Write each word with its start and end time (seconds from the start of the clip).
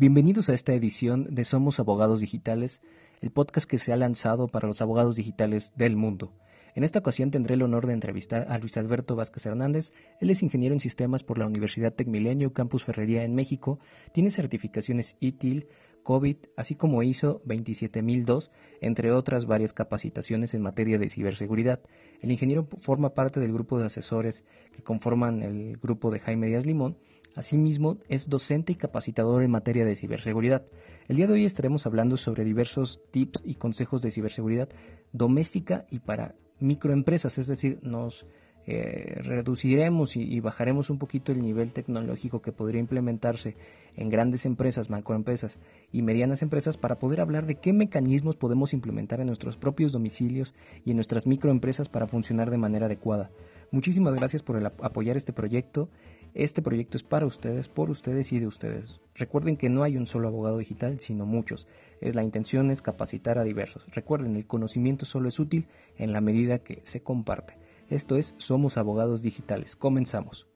Bienvenidos 0.00 0.48
a 0.48 0.54
esta 0.54 0.74
edición 0.74 1.26
de 1.28 1.44
Somos 1.44 1.80
Abogados 1.80 2.20
Digitales, 2.20 2.80
el 3.20 3.32
podcast 3.32 3.68
que 3.68 3.78
se 3.78 3.92
ha 3.92 3.96
lanzado 3.96 4.46
para 4.46 4.68
los 4.68 4.80
abogados 4.80 5.16
digitales 5.16 5.72
del 5.74 5.96
mundo. 5.96 6.32
En 6.76 6.84
esta 6.84 7.00
ocasión 7.00 7.32
tendré 7.32 7.54
el 7.54 7.62
honor 7.62 7.88
de 7.88 7.94
entrevistar 7.94 8.46
a 8.48 8.58
Luis 8.58 8.76
Alberto 8.76 9.16
Vázquez 9.16 9.44
Hernández. 9.46 9.92
Él 10.20 10.30
es 10.30 10.44
ingeniero 10.44 10.72
en 10.72 10.78
sistemas 10.78 11.24
por 11.24 11.36
la 11.36 11.46
Universidad 11.48 11.92
Tecmilenio 11.92 12.52
Campus 12.52 12.84
Ferrería 12.84 13.24
en 13.24 13.34
México. 13.34 13.80
Tiene 14.12 14.30
certificaciones 14.30 15.16
ITIL, 15.18 15.66
COVID, 16.04 16.36
así 16.56 16.76
como 16.76 17.02
ISO 17.02 17.40
27002, 17.44 18.52
entre 18.80 19.10
otras 19.10 19.46
varias 19.46 19.72
capacitaciones 19.72 20.54
en 20.54 20.62
materia 20.62 20.98
de 20.98 21.08
ciberseguridad. 21.08 21.80
El 22.20 22.30
ingeniero 22.30 22.68
forma 22.78 23.14
parte 23.14 23.40
del 23.40 23.52
grupo 23.52 23.80
de 23.80 23.86
asesores 23.86 24.44
que 24.70 24.84
conforman 24.84 25.42
el 25.42 25.76
grupo 25.76 26.12
de 26.12 26.20
Jaime 26.20 26.46
Díaz 26.46 26.66
Limón 26.66 26.98
Asimismo, 27.34 27.98
es 28.08 28.28
docente 28.28 28.72
y 28.72 28.76
capacitador 28.76 29.42
en 29.42 29.50
materia 29.50 29.84
de 29.84 29.96
ciberseguridad. 29.96 30.66
El 31.08 31.16
día 31.16 31.26
de 31.26 31.34
hoy 31.34 31.44
estaremos 31.44 31.86
hablando 31.86 32.16
sobre 32.16 32.44
diversos 32.44 33.00
tips 33.10 33.42
y 33.44 33.54
consejos 33.54 34.02
de 34.02 34.10
ciberseguridad 34.10 34.68
doméstica 35.12 35.86
y 35.90 36.00
para 36.00 36.34
microempresas, 36.60 37.38
es 37.38 37.46
decir, 37.46 37.78
nos 37.82 38.26
eh, 38.70 39.22
reduciremos 39.22 40.14
y, 40.14 40.40
bajaremos 40.40 40.90
un 40.90 40.98
poquito 40.98 41.32
el 41.32 41.40
nivel 41.40 41.72
tecnológico 41.72 42.42
que 42.42 42.52
podría 42.52 42.80
implementarse 42.80 43.56
en 43.96 44.10
grandes 44.10 44.44
empresas, 44.44 44.90
macroempresas 44.90 45.58
y 45.90 46.02
medianas 46.02 46.42
empresas 46.42 46.76
para 46.76 46.98
poder 46.98 47.22
hablar 47.22 47.46
de 47.46 47.54
qué 47.54 47.72
mecanismos 47.72 48.36
podemos 48.36 48.74
implementar 48.74 49.20
en 49.20 49.28
nuestros 49.28 49.56
propios 49.56 49.92
domicilios 49.92 50.54
y 50.84 50.90
en 50.90 50.98
nuestras 50.98 51.26
microempresas 51.26 51.88
para 51.88 52.06
funcionar 52.06 52.50
de 52.50 52.58
manera 52.58 52.84
adecuada. 52.84 53.30
Muchísimas 53.70 54.14
gracias 54.14 54.42
por 54.42 54.62
apoyar 54.62 55.16
este 55.16 55.32
proyecto 55.32 55.88
este 56.34 56.62
proyecto 56.62 56.96
es 56.96 57.02
para 57.02 57.26
ustedes, 57.26 57.68
por 57.68 57.90
ustedes 57.90 58.32
y 58.32 58.38
de 58.38 58.46
ustedes. 58.46 59.00
Recuerden 59.14 59.56
que 59.56 59.68
no 59.68 59.82
hay 59.82 59.96
un 59.96 60.06
solo 60.06 60.28
abogado 60.28 60.58
digital, 60.58 61.00
sino 61.00 61.26
muchos. 61.26 61.66
Es 62.00 62.14
la 62.14 62.22
intención 62.22 62.70
es 62.70 62.82
capacitar 62.82 63.38
a 63.38 63.44
diversos. 63.44 63.84
Recuerden, 63.92 64.36
el 64.36 64.46
conocimiento 64.46 65.04
solo 65.04 65.28
es 65.28 65.38
útil 65.38 65.66
en 65.96 66.12
la 66.12 66.20
medida 66.20 66.58
que 66.58 66.82
se 66.84 67.02
comparte. 67.02 67.58
Esto 67.88 68.16
es 68.16 68.34
Somos 68.38 68.76
Abogados 68.76 69.22
Digitales. 69.22 69.74
Comenzamos. 69.74 70.46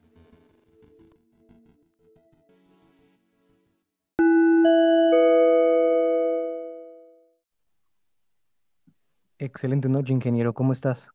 Excelente 9.38 9.88
noche, 9.88 10.12
ingeniero. 10.12 10.54
¿Cómo 10.54 10.72
estás? 10.72 11.08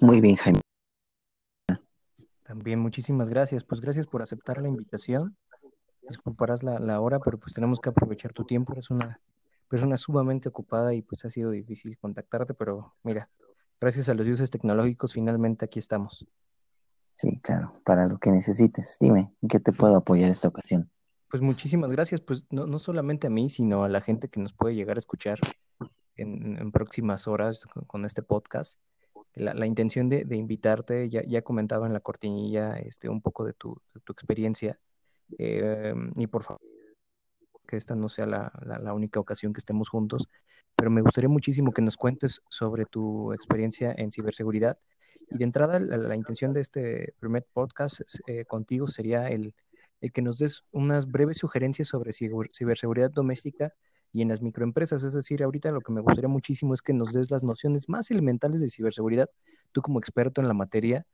Muy 0.00 0.20
bien, 0.20 0.34
Jaime. 0.34 0.63
También 2.54 2.78
muchísimas 2.78 3.30
gracias. 3.30 3.64
Pues 3.64 3.80
gracias 3.80 4.06
por 4.06 4.22
aceptar 4.22 4.62
la 4.62 4.68
invitación. 4.68 5.36
Disculparás 6.08 6.62
la, 6.62 6.78
la 6.78 7.00
hora, 7.00 7.18
pero 7.18 7.36
pues 7.36 7.52
tenemos 7.52 7.80
que 7.80 7.88
aprovechar 7.88 8.32
tu 8.32 8.44
tiempo. 8.44 8.72
Eres 8.72 8.90
una 8.90 9.20
persona 9.68 9.96
sumamente 9.96 10.50
ocupada 10.50 10.94
y 10.94 11.02
pues 11.02 11.24
ha 11.24 11.30
sido 11.30 11.50
difícil 11.50 11.98
contactarte, 11.98 12.54
pero 12.54 12.90
mira, 13.02 13.28
gracias 13.80 14.08
a 14.08 14.14
los 14.14 14.24
dioses 14.24 14.50
tecnológicos 14.50 15.14
finalmente 15.14 15.64
aquí 15.64 15.80
estamos. 15.80 16.24
Sí, 17.16 17.40
claro, 17.40 17.72
para 17.84 18.06
lo 18.06 18.18
que 18.18 18.30
necesites. 18.30 18.98
Dime, 19.00 19.34
¿en 19.42 19.48
qué 19.48 19.58
te 19.58 19.72
puedo 19.72 19.96
apoyar 19.96 20.30
esta 20.30 20.46
ocasión? 20.46 20.88
Pues 21.28 21.42
muchísimas 21.42 21.90
gracias, 21.90 22.20
pues 22.20 22.46
no, 22.50 22.66
no 22.66 22.78
solamente 22.78 23.26
a 23.26 23.30
mí, 23.30 23.48
sino 23.48 23.82
a 23.82 23.88
la 23.88 24.00
gente 24.00 24.28
que 24.28 24.38
nos 24.38 24.52
puede 24.52 24.76
llegar 24.76 24.96
a 24.96 25.00
escuchar 25.00 25.40
en, 26.14 26.70
próximas 26.70 27.26
horas 27.26 27.66
con 27.88 28.04
este 28.04 28.22
podcast 28.22 28.78
la, 29.34 29.66
intención 29.66 30.08
de, 30.08 30.24
invitarte, 30.36 31.08
ya, 31.08 31.22
ya, 31.26 31.42
comentaba 31.42 31.86
en 31.86 31.92
la 31.92 32.00
cortinilla 32.00 32.76
este, 32.76 33.08
un 33.08 33.20
poco 33.20 33.44
de 33.44 33.52
tu, 33.52 33.80
experiencia, 34.08 34.78
eh, 35.38 35.94
y 36.16 36.26
por 36.26 36.42
favor, 36.44 36.60
que 37.66 37.76
esta 37.76 37.94
no 37.96 38.08
sea 38.08 38.26
la, 38.26 38.94
única 38.94 39.18
ocasión 39.18 39.52
que 39.52 39.58
estemos 39.58 39.88
juntos, 39.88 40.28
pero 40.76 40.90
me 40.90 41.02
gustaría 41.02 41.28
muchísimo 41.28 41.72
que 41.72 41.82
nos 41.82 41.96
cuentes 41.96 42.42
sobre 42.48 42.84
tu 42.84 43.32
experiencia 43.32 43.94
en 43.96 44.12
ciberseguridad. 44.12 44.78
Y 45.30 45.38
de 45.38 45.44
entrada, 45.44 45.80
la, 45.80 46.16
intención 46.16 46.52
de 46.52 46.60
este 46.60 47.14
primer 47.18 47.46
podcast 47.52 48.02
eh, 48.26 48.44
contigo 48.44 48.86
sería 48.86 49.28
el, 49.28 49.54
el, 50.00 50.12
que 50.12 50.22
nos 50.22 50.38
des 50.38 50.64
unas 50.70 51.10
breves 51.10 51.38
sugerencias 51.38 51.88
sobre 51.88 52.12
ciberseguridad 52.12 53.10
doméstica 53.10 53.72
y 54.14 54.22
en 54.22 54.28
las 54.28 54.40
microempresas. 54.40 55.02
Es 55.02 55.12
decir, 55.12 55.42
ahorita 55.42 55.72
lo 55.72 55.80
que 55.80 55.92
me 55.92 56.00
gustaría 56.00 56.28
muchísimo 56.28 56.72
es 56.72 56.80
que 56.80 56.94
nos 56.94 57.12
des 57.12 57.30
las 57.30 57.42
nociones 57.42 57.88
más 57.88 58.10
elementales 58.10 58.60
de 58.60 58.68
ciberseguridad. 58.70 59.28
Tú 59.72 59.82
como 59.82 59.98
experto 59.98 60.40
en 60.40 60.48
la 60.48 60.54
materia, 60.54 61.04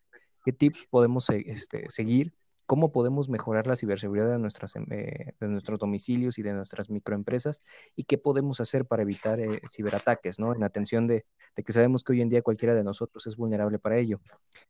¿qué 0.45 0.53
tips 0.53 0.87
podemos 0.91 1.29
eh, 1.31 1.43
este, 1.47 1.87
seguir? 1.89 2.35
¿Cómo 2.67 2.93
podemos 2.93 3.29
mejorar 3.29 3.67
la 3.67 3.75
ciberseguridad 3.75 4.31
de, 4.31 4.39
nuestras, 4.39 4.77
em, 4.77 4.87
eh, 4.91 5.33
de 5.41 5.49
nuestros 5.49 5.79
domicilios 5.79 6.39
y 6.39 6.43
de 6.43 6.53
nuestras 6.53 6.91
microempresas? 6.91 7.63
¿Y 7.97 8.05
qué 8.05 8.19
podemos 8.19 8.61
hacer 8.61 8.85
para 8.85 9.03
evitar 9.03 9.41
eh, 9.41 9.63
ciberataques? 9.75 10.39
¿no? 10.39 10.55
En 10.55 10.63
atención 10.63 11.07
de, 11.07 11.25
que 11.57 11.73
sabemos 11.73 12.05
que 12.05 12.13
hoy 12.13 12.21
en 12.21 12.29
día 12.29 12.43
cualquiera 12.43 12.75
de 12.75 12.85
nosotros 12.85 13.27
es 13.27 13.35
vulnerable 13.35 13.79
para 13.79 13.97
ello. 13.97 14.21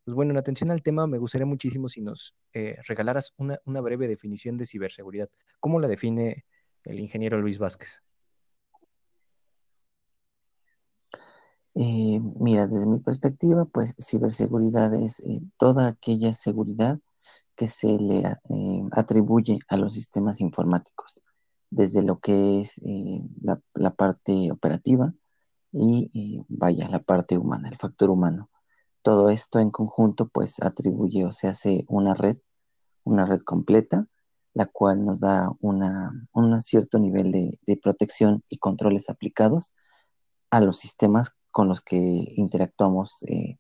Pues 0.05 0.15
bueno, 0.15 0.31
en 0.31 0.39
atención 0.39 0.71
al 0.71 0.83
tema, 0.83 1.09
me 1.09 1.19
gustaría 1.19 1.47
muchísimo 1.47 1.89
si 1.89 2.01
nos 2.01 2.37
regalaras 2.53 3.35
una, 3.37 3.59
una 3.65 3.81
breve 3.81 4.07
definición 4.07 4.57
de 4.57 4.67
ciberseguridad. 4.67 5.29
¿Cómo 5.59 5.81
la 5.81 5.89
define 5.89 6.45
el 6.85 7.01
ingeniero 7.01 7.41
Luis 7.41 7.59
Vázquez? 7.59 8.03
Eh, 11.83 12.21
mira, 12.39 12.67
desde 12.67 12.85
mi 12.85 12.99
perspectiva, 12.99 13.65
pues 13.65 13.95
ciberseguridad 13.99 14.93
es 14.95 15.21
eh, 15.21 15.41
toda 15.57 15.89
aquella 15.89 16.35
seguridad 16.35 16.99
que 17.57 17.69
se 17.69 17.89
le 17.99 18.19
eh, 18.19 18.83
atribuye 18.93 19.61
a 19.67 19.79
los 19.79 19.95
sistemas 19.95 20.43
informáticos, 20.43 21.23
desde 21.71 22.03
lo 22.03 22.19
que 22.21 22.61
es 22.61 22.83
la, 23.75 23.91
parte 23.93 24.53
operativa 24.53 25.15
y 25.73 26.45
vaya, 26.49 26.87
la 26.91 26.99
parte 27.01 27.39
humana, 27.39 27.71
el 27.71 27.79
factor 27.79 28.11
humano. 28.11 28.51
Todo 29.01 29.31
esto 29.31 29.59
en 29.59 29.71
conjunto 29.71 30.29
pues 30.29 30.61
atribuye 30.61 31.25
o 31.25 31.33
se 31.33 31.49
hace 31.49 31.87
una 31.89 32.13
red, 32.13 32.37
una 33.05 33.25
red 33.25 33.41
completa, 33.41 34.07
la 34.53 34.67
cual 34.67 35.07
nos 35.07 35.21
da 35.21 35.51
un 35.61 36.61
cierto 36.61 36.99
nivel 36.99 37.33
de, 37.33 37.59
de 37.67 37.77
protección 37.79 38.45
y 38.51 38.59
controles 38.59 39.09
aplicados 39.09 39.73
a 40.51 40.61
los 40.61 40.79
sistemas 40.79 41.35
con 41.51 41.69
los 41.69 41.81
que 41.81 41.97
interactuamos 41.97 43.25
eh, 43.29 43.59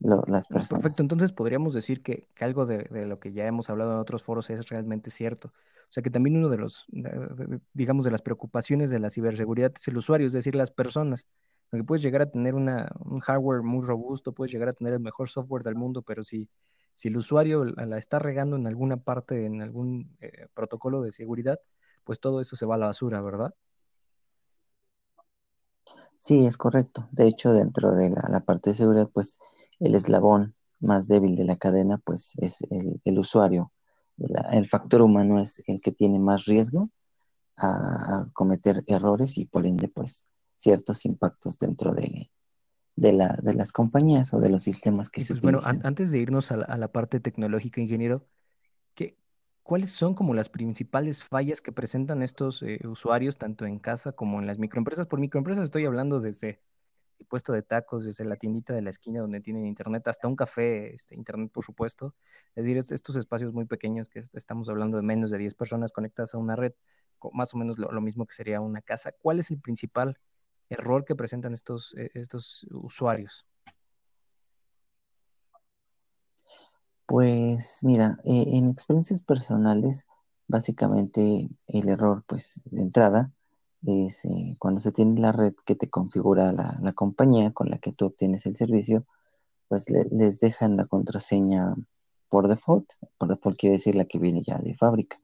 las 0.00 0.46
personas. 0.48 0.82
Perfecto, 0.82 1.02
entonces 1.02 1.32
podríamos 1.32 1.74
decir 1.74 2.02
que, 2.02 2.26
algo 2.40 2.66
de, 2.66 3.06
lo 3.06 3.18
que 3.20 3.32
ya 3.32 3.46
hemos 3.46 3.70
hablado 3.70 3.92
en 3.92 3.98
otros 3.98 4.22
foros 4.22 4.50
es 4.50 4.68
realmente 4.68 5.10
cierto. 5.10 5.48
O 5.48 5.92
sea 5.92 6.02
que 6.02 6.10
también 6.10 6.36
uno 6.36 6.48
de 6.48 6.56
los, 6.56 6.86
digamos, 7.74 8.04
de 8.04 8.10
las 8.12 8.22
preocupaciones 8.22 8.90
de 8.90 9.00
la 9.00 9.10
ciberseguridad 9.10 9.72
es 9.74 9.88
el 9.88 9.96
usuario, 9.96 10.26
es 10.26 10.32
decir, 10.32 10.54
las 10.54 10.70
personas. 10.70 11.26
Porque 11.68 11.84
puedes 11.84 12.02
llegar 12.02 12.22
a 12.22 12.30
tener 12.30 12.54
una, 12.54 12.90
un 13.00 13.20
hardware 13.20 13.62
muy 13.62 13.84
robusto, 13.84 14.32
puedes 14.32 14.52
llegar 14.52 14.68
a 14.68 14.72
tener 14.72 14.92
el 14.94 15.00
mejor 15.00 15.28
software 15.28 15.62
del 15.62 15.74
mundo, 15.74 16.02
pero 16.02 16.24
si, 16.24 16.48
si 16.94 17.08
el 17.08 17.16
usuario 17.16 17.64
la 17.64 17.98
está 17.98 18.18
regando 18.18 18.56
en 18.56 18.66
alguna 18.66 18.96
parte, 18.96 19.46
en 19.46 19.62
algún 19.62 20.16
eh, 20.20 20.48
protocolo 20.54 21.02
de 21.02 21.12
seguridad, 21.12 21.60
pues 22.04 22.20
todo 22.20 22.40
eso 22.40 22.56
se 22.56 22.66
va 22.66 22.76
a 22.76 22.78
la 22.78 22.86
basura, 22.86 23.20
¿verdad? 23.20 23.54
Sí, 26.20 26.44
es 26.44 26.58
correcto. 26.58 27.08
De 27.12 27.26
hecho, 27.26 27.54
dentro 27.54 27.92
de 27.92 28.10
la, 28.10 28.40
parte 28.40 28.70
de 28.70 28.76
seguridad, 28.76 29.08
pues 29.08 29.38
el 29.78 29.94
eslabón 29.94 30.54
más 30.78 31.08
débil 31.08 31.34
de 31.34 31.44
la 31.44 31.56
cadena, 31.56 31.96
pues 31.96 32.34
es 32.36 32.58
el, 32.70 33.18
usuario. 33.18 33.72
el 34.52 34.68
factor 34.68 35.00
humano 35.00 35.40
es 35.40 35.62
el 35.66 35.80
que 35.80 35.92
tiene 35.92 36.18
más 36.18 36.44
riesgo 36.44 36.90
a, 37.56 38.26
cometer 38.34 38.84
errores 38.86 39.38
y 39.38 39.46
por 39.46 39.64
ende, 39.64 39.88
pues 39.88 40.28
ciertos 40.56 41.06
impactos 41.06 41.58
dentro 41.58 41.94
de, 41.94 42.30
de, 42.96 43.12
la, 43.14 43.38
de 43.42 43.54
las 43.54 43.72
compañías 43.72 44.34
o 44.34 44.40
de 44.40 44.50
los 44.50 44.62
sistemas 44.62 45.08
que 45.08 45.22
se 45.22 45.28
pues, 45.28 45.40
Bueno, 45.40 45.60
antes 45.64 46.10
de 46.10 46.18
irnos 46.18 46.52
a 46.52 46.58
la, 46.58 46.64
a 46.66 46.76
la 46.76 46.88
parte 46.88 47.20
tecnológica, 47.20 47.80
ingeniero, 47.80 48.26
¿qué, 48.26 48.39
¿Cuáles 49.70 49.92
son 49.92 50.14
como 50.14 50.34
las 50.34 50.48
principales 50.48 51.22
fallas 51.22 51.60
que 51.60 51.70
presentan 51.70 52.24
estos 52.24 52.60
eh, 52.64 52.80
usuarios, 52.88 53.38
tanto 53.38 53.66
en 53.66 53.78
casa 53.78 54.10
como 54.10 54.40
en 54.40 54.48
las 54.48 54.58
microempresas? 54.58 55.06
Por 55.06 55.20
microempresas 55.20 55.62
estoy 55.62 55.86
hablando 55.86 56.18
desde 56.18 56.60
el 57.20 57.26
puesto 57.26 57.52
de 57.52 57.62
tacos, 57.62 58.04
desde 58.04 58.24
la 58.24 58.34
tiendita 58.34 58.74
de 58.74 58.82
la 58.82 58.90
esquina 58.90 59.20
donde 59.20 59.40
tienen 59.40 59.66
internet, 59.66 60.08
hasta 60.08 60.26
un 60.26 60.34
café, 60.34 60.92
este, 60.92 61.14
internet 61.14 61.52
por 61.52 61.64
supuesto. 61.64 62.16
Es 62.56 62.64
decir, 62.64 62.78
estos 62.78 63.14
espacios 63.14 63.52
muy 63.52 63.64
pequeños 63.64 64.08
que 64.08 64.24
estamos 64.32 64.68
hablando 64.68 64.96
de 64.96 65.04
menos 65.04 65.30
de 65.30 65.38
10 65.38 65.54
personas 65.54 65.92
conectadas 65.92 66.34
a 66.34 66.38
una 66.38 66.56
red, 66.56 66.72
más 67.32 67.54
o 67.54 67.56
menos 67.56 67.78
lo, 67.78 68.00
mismo 68.00 68.26
que 68.26 68.34
sería 68.34 68.60
una 68.60 68.82
casa. 68.82 69.12
¿Cuál 69.22 69.38
es 69.38 69.52
el 69.52 69.60
principal 69.60 70.18
error 70.68 71.04
que 71.04 71.14
presentan 71.14 71.52
estos, 71.52 71.94
eh, 71.96 72.10
estos 72.14 72.66
usuarios? 72.72 73.46
Pues 77.10 77.80
mira, 77.82 78.20
eh, 78.24 78.44
en 78.52 78.70
experiencias 78.70 79.20
personales, 79.20 80.06
básicamente 80.46 81.48
el 81.66 81.88
error, 81.88 82.22
pues 82.24 82.62
de 82.66 82.82
entrada, 82.82 83.32
es 83.84 84.24
eh, 84.26 84.56
cuando 84.60 84.80
se 84.80 84.92
tiene 84.92 85.20
la 85.20 85.32
red 85.32 85.54
que 85.66 85.74
te 85.74 85.90
configura 85.90 86.52
la, 86.52 86.92
compañía 86.94 87.52
con 87.52 87.68
la 87.68 87.78
que 87.78 87.92
tú 87.92 88.06
obtienes 88.06 88.46
el 88.46 88.54
servicio, 88.54 89.06
pues 89.68 89.86
les 89.90 90.38
dejan 90.40 90.76
la 90.76 90.86
contraseña 90.86 91.74
por 92.28 92.46
default. 92.48 92.92
Por 93.18 93.28
default 93.28 93.58
quiere 93.58 93.76
decir 93.78 93.96
la 93.96 94.04
que 94.04 94.20
viene 94.20 94.42
ya 94.44 94.58
de 94.58 94.76
fábrica. 94.76 95.18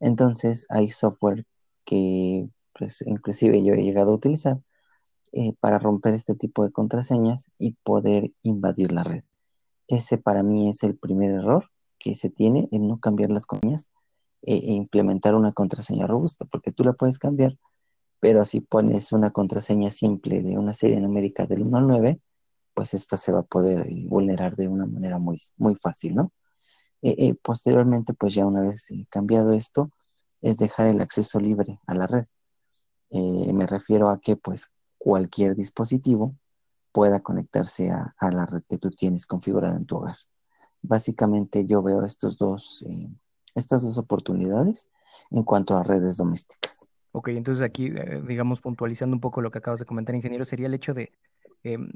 Entonces 0.00 0.66
hay 0.68 0.90
software 0.90 1.46
que 1.86 2.48
pues, 2.78 3.02
inclusive 3.06 3.64
yo 3.64 3.72
he 3.74 3.82
llegado 3.82 4.12
a 4.12 4.16
utilizar 4.16 4.60
eh, 5.32 5.54
para 5.60 5.78
romper 5.78 6.14
este 6.14 6.34
tipo 6.34 6.64
de 6.64 6.72
contraseñas 6.72 7.50
y 7.58 7.72
poder 7.84 8.32
invadir 8.42 8.92
la 8.92 9.04
red. 9.04 9.24
Ese 9.88 10.18
para 10.18 10.42
mí 10.42 10.70
es 10.70 10.82
el 10.82 10.96
primer 10.96 11.30
error 11.30 11.70
que 11.98 12.14
se 12.14 12.30
tiene, 12.30 12.68
en 12.72 12.88
no 12.88 12.98
cambiar 12.98 13.30
las 13.30 13.46
coñas 13.46 13.90
e, 14.42 14.56
e 14.56 14.72
implementar 14.72 15.34
una 15.34 15.52
contraseña 15.52 16.06
robusta, 16.06 16.44
porque 16.46 16.72
tú 16.72 16.84
la 16.84 16.94
puedes 16.94 17.18
cambiar, 17.18 17.58
pero 18.20 18.44
si 18.44 18.60
pones 18.60 19.12
una 19.12 19.30
contraseña 19.30 19.90
simple 19.90 20.42
de 20.42 20.58
una 20.58 20.72
serie 20.72 21.00
numérica 21.00 21.46
del 21.46 21.62
1 21.62 21.78
al 21.78 21.86
9, 21.86 22.20
pues 22.74 22.94
esta 22.94 23.16
se 23.16 23.32
va 23.32 23.40
a 23.40 23.44
poder 23.44 23.86
eh, 23.88 24.04
vulnerar 24.08 24.56
de 24.56 24.68
una 24.68 24.86
manera 24.86 25.18
muy, 25.18 25.40
muy 25.56 25.74
fácil, 25.74 26.14
¿no? 26.16 26.32
Eh, 27.02 27.34
posteriormente, 27.34 28.14
pues 28.14 28.34
ya 28.34 28.46
una 28.46 28.60
vez 28.60 28.88
cambiado 29.10 29.52
esto, 29.52 29.90
es 30.40 30.58
dejar 30.58 30.86
el 30.86 31.00
acceso 31.00 31.40
libre 31.40 31.80
a 31.86 31.94
la 31.94 32.06
red. 32.06 32.26
me 33.10 33.66
refiero 33.66 34.08
a 34.08 34.20
que 34.20 34.36
pues 34.36 34.70
cualquier 34.98 35.56
dispositivo 35.56 36.36
pueda 36.92 37.20
conectarse 37.20 37.90
a, 37.90 38.14
la 38.30 38.46
red 38.46 38.62
que 38.68 38.78
tú 38.78 38.90
tienes 38.90 39.26
configurada 39.26 39.76
en 39.76 39.86
tu 39.86 39.96
hogar. 39.96 40.16
Básicamente 40.82 41.66
yo 41.66 41.82
veo 41.82 42.04
estos 42.04 42.38
dos, 42.38 42.84
eh, 42.88 43.08
estas 43.54 43.82
dos 43.82 43.98
oportunidades 43.98 44.90
en 45.30 45.42
cuanto 45.42 45.76
a 45.76 45.82
redes 45.82 46.16
domésticas. 46.16 46.88
Ok, 47.12 47.28
entonces 47.28 47.62
aquí, 47.62 47.86
eh, 47.86 48.22
digamos, 48.26 48.60
puntualizando 48.60 49.14
un 49.14 49.20
poco 49.20 49.42
lo 49.42 49.50
que 49.50 49.58
acabas 49.58 49.80
de 49.80 49.86
comentar, 49.86 50.14
ingeniero, 50.14 50.44
sería 50.44 50.66
el 50.66 50.74
hecho 50.74 50.94
de 50.94 51.12
em, 51.62 51.90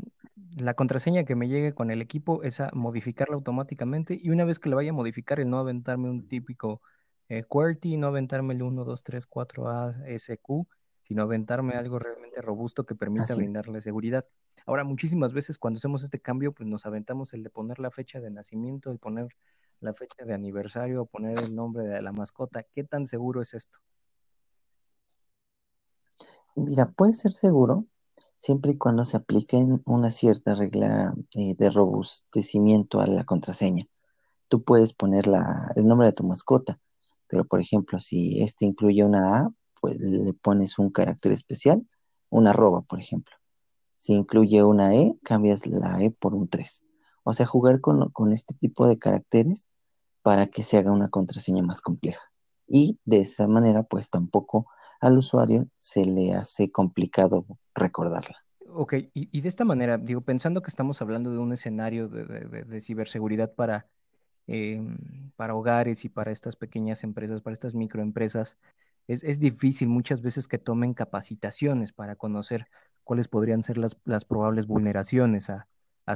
la 0.56 0.75
contraseña 0.75 1.25
que 1.25 1.34
me 1.34 1.49
llegue 1.49 1.75
con 1.75 1.90
el 1.90 2.02
equipo, 2.02 2.42
esa 2.42 2.70
modificarla 2.72 3.34
automáticamente 3.34 4.19
y 4.20 4.31
una 4.31 4.44
vez 4.44 4.58
que 4.58 4.69
la 4.69 4.76
vaya 4.76 4.90
a 4.90 4.94
modificar, 4.94 5.40
el 5.40 5.50
no 5.50 5.58
aventarme 5.58 6.10
un 6.10 6.28
típico 6.28 6.82
eh, 7.28 7.44
QWERTY, 7.44 7.96
no 7.96 8.08
aventarme 8.08 8.54
el 8.54 8.62
1, 8.62 8.84
2, 8.84 9.02
3, 9.02 9.26
4 9.26 9.69
ASQ, 9.69 10.66
sino 11.06 11.22
aventarme 11.22 11.74
algo 11.74 11.98
realmente 11.98 12.40
robusto 12.40 12.84
que 12.84 12.94
permita 12.94 13.34
brindarle 13.34 13.80
seguridad. 13.80 14.26
Ahora, 14.66 14.82
muchísimas 14.82 15.32
veces 15.32 15.58
cuando 15.58 15.78
hacemos 15.78 16.02
este 16.02 16.20
cambio, 16.20 16.52
pues 16.52 16.68
nos 16.68 16.84
aventamos 16.84 17.32
el 17.32 17.44
de 17.44 17.50
poner 17.50 17.78
la 17.78 17.90
fecha 17.90 18.20
de 18.20 18.30
nacimiento, 18.30 18.90
el 18.90 18.98
poner 18.98 19.28
la 19.80 19.92
fecha 19.92 20.24
de 20.24 20.34
aniversario, 20.34 21.06
poner 21.06 21.38
el 21.38 21.54
nombre 21.54 21.84
de 21.84 22.02
la 22.02 22.12
mascota. 22.12 22.64
¿Qué 22.74 22.82
tan 22.82 23.06
seguro 23.06 23.40
es 23.40 23.54
esto? 23.54 23.78
Mira, 26.56 26.90
puede 26.90 27.12
ser 27.12 27.32
seguro 27.32 27.84
siempre 28.38 28.72
y 28.72 28.78
cuando 28.78 29.04
se 29.04 29.16
apliquen 29.16 29.82
una 29.84 30.10
cierta 30.10 30.54
regla 30.54 31.14
eh, 31.36 31.54
de 31.56 31.70
robustecimiento 31.70 33.00
a 33.00 33.06
la 33.06 33.24
contraseña. 33.24 33.84
Tú 34.48 34.62
puedes 34.62 34.92
poner 34.92 35.26
el 35.76 35.86
nombre 35.86 36.08
de 36.08 36.12
tu 36.12 36.24
mascota, 36.24 36.80
pero 37.28 37.44
por 37.44 37.60
ejemplo, 37.60 38.00
si 38.00 38.42
este 38.42 38.64
incluye 38.64 39.04
una 39.04 39.40
A, 39.40 39.50
pues 39.86 40.00
le 40.00 40.32
pones 40.32 40.80
un 40.80 40.90
carácter 40.90 41.30
especial, 41.30 41.86
una 42.28 42.50
arroba, 42.50 42.82
por 42.82 42.98
ejemplo. 42.98 43.36
Si 43.94 44.14
incluye 44.14 44.64
una 44.64 44.96
E, 44.96 45.16
cambias 45.22 45.64
la 45.64 46.02
E 46.02 46.10
por 46.10 46.34
un 46.34 46.48
3. 46.48 46.82
O 47.22 47.32
sea, 47.32 47.46
jugar 47.46 47.80
con, 47.80 48.32
este 48.32 48.52
tipo 48.54 48.88
de 48.88 48.98
caracteres 48.98 49.70
para 50.22 50.48
que 50.48 50.64
se 50.64 50.76
haga 50.76 50.90
una 50.90 51.08
contraseña 51.08 51.62
más 51.62 51.80
compleja. 51.80 52.20
Y 52.66 52.98
de 53.04 53.20
esa 53.20 53.46
manera, 53.46 53.84
pues 53.84 54.10
tampoco 54.10 54.66
al 55.00 55.18
usuario 55.18 55.68
se 55.78 56.04
le 56.04 56.34
hace 56.34 56.72
complicado 56.72 57.46
recordarla. 57.72 58.38
Ok, 58.68 58.94
y, 59.14 59.40
de 59.40 59.48
esta 59.48 59.64
manera, 59.64 59.98
digo, 59.98 60.20
pensando 60.20 60.62
que 60.62 60.70
estamos 60.70 61.00
hablando 61.00 61.30
de 61.30 61.38
un 61.38 61.52
escenario 61.52 62.08
de, 62.08 62.80
ciberseguridad 62.80 63.54
para, 63.54 63.86
em, 64.48 64.96
para 65.36 65.54
hogares 65.54 66.04
y 66.04 66.08
para 66.08 66.32
estas 66.32 66.56
pequeñas 66.56 67.04
empresas, 67.04 67.40
para 67.40 67.54
estas 67.54 67.76
microempresas, 67.76 68.58
es, 69.08 69.38
difícil 69.38 69.88
muchas 69.88 70.20
veces 70.20 70.48
que 70.48 70.58
tomen 70.58 70.94
capacitaciones 70.94 71.92
para 71.92 72.16
conocer 72.16 72.66
cuáles 73.04 73.28
podrían 73.28 73.62
ser 73.62 73.78
las, 73.78 74.24
probables 74.24 74.66
vulneraciones 74.66 75.50
a, 75.50 75.66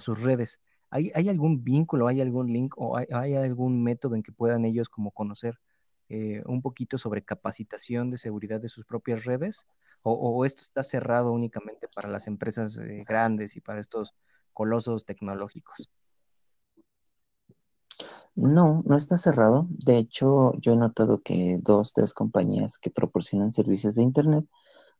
sus 0.00 0.22
redes. 0.22 0.60
¿Hay, 0.90 1.28
algún 1.28 1.62
vínculo, 1.62 2.08
hay 2.08 2.20
algún 2.20 2.52
link 2.52 2.74
o 2.76 2.96
hay, 2.96 3.34
algún 3.34 3.82
método 3.82 4.16
en 4.16 4.22
que 4.22 4.32
puedan 4.32 4.64
ellos 4.64 4.88
como 4.88 5.12
conocer 5.12 5.60
eh, 6.08 6.42
un 6.46 6.62
poquito 6.62 6.98
sobre 6.98 7.22
capacitación 7.22 8.10
de 8.10 8.18
seguridad 8.18 8.60
de 8.60 8.68
sus 8.68 8.84
propias 8.84 9.24
redes? 9.24 9.66
¿O, 10.02 10.44
esto 10.46 10.62
está 10.62 10.82
cerrado 10.82 11.30
únicamente 11.30 11.86
para 11.94 12.08
las 12.08 12.26
empresas 12.26 12.76
eh, 12.78 12.96
grandes 13.06 13.56
y 13.56 13.60
para 13.60 13.80
estos 13.80 14.14
colosos 14.52 15.04
tecnológicos? 15.04 15.90
No, 18.34 18.82
no 18.86 18.96
está 18.96 19.18
cerrado. 19.18 19.66
De 19.70 19.98
hecho, 19.98 20.52
yo 20.60 20.72
he 20.72 20.76
notado 20.76 21.20
que 21.22 21.58
dos, 21.62 21.92
tres 21.92 22.14
compañías 22.14 22.78
que 22.78 22.90
proporcionan 22.90 23.52
servicios 23.52 23.94
de 23.96 24.02
Internet, 24.02 24.46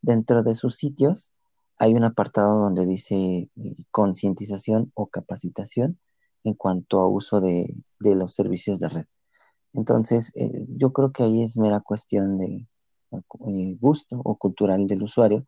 dentro 0.03 0.43
de 0.43 0.55
sus 0.55 0.77
sitios 0.77 1.33
hay 1.79 1.95
un 1.95 2.05
apartado 2.05 2.59
donde 2.61 2.87
dice 2.87 3.17
eh, 3.17 3.51
concientización 3.91 4.93
o 4.95 5.07
capacitación 5.09 5.99
en 6.45 6.55
cuanto 6.55 7.01
a 7.01 7.09
uso 7.09 7.41
de, 7.41 7.75
los 8.01 8.35
servicios 8.35 8.81
de 8.81 8.89
red. 8.91 9.07
Entonces, 9.73 10.33
eh, 10.37 10.67
yo 10.69 10.93
creo 10.93 11.13
que 11.13 11.23
ahí 11.25 11.43
es 11.43 11.57
mera 11.59 11.81
cuestión 11.81 12.39
de 12.39 12.67
eh, 13.13 13.77
gusto 13.81 14.21
o 14.25 14.37
cultural 14.37 14.87
del 14.87 15.03
usuario, 15.03 15.47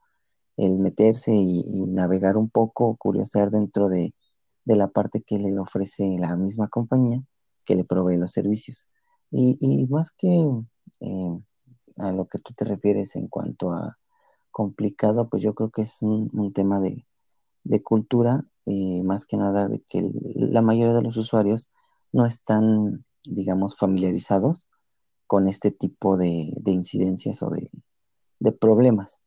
el 0.56 0.78
meterse 0.78 1.34
y, 1.34 1.86
navegar 1.86 2.36
un 2.36 2.50
poco, 2.50 2.96
curiosear 2.96 3.50
dentro 3.50 3.88
de, 3.88 4.14
de 4.64 4.76
la 4.76 4.88
parte 4.88 5.22
que 5.22 5.38
le 5.38 5.58
ofrece 5.58 6.04
la 6.18 6.36
misma 6.36 6.68
compañía 6.68 7.22
que 7.64 7.74
le 7.74 7.84
provee 7.84 8.16
los 8.18 8.32
servicios. 8.32 8.88
Y, 9.30 9.86
más 9.88 10.10
que 10.10 10.28
eh, 11.00 11.38
a 11.96 12.12
lo 12.12 12.26
que 12.26 12.38
tú 12.38 12.52
te 12.54 12.64
refieres 12.64 13.16
en 13.16 13.28
cuanto 13.28 13.72
a 13.72 13.98
complicado, 14.50 15.28
pues 15.28 15.42
yo 15.42 15.54
creo 15.54 15.70
que 15.70 15.82
es 15.82 16.02
un, 16.02 16.52
tema 16.52 16.80
de, 16.80 17.06
cultura, 17.82 18.44
eh, 18.66 19.02
más 19.02 19.24
que 19.24 19.38
nada 19.38 19.68
de 19.68 19.80
que 19.80 20.10
la 20.34 20.60
mayoría 20.60 20.94
de 20.94 21.02
los 21.02 21.16
usuarios 21.16 21.70
no 22.12 22.26
están, 22.26 23.06
digamos, 23.24 23.76
familiarizados 23.76 24.68
con 25.26 25.48
este 25.48 25.70
tipo 25.70 26.18
de, 26.18 26.52
incidencias 26.66 27.42
o 27.42 27.50
de, 27.50 27.70
problemas. 28.60 29.20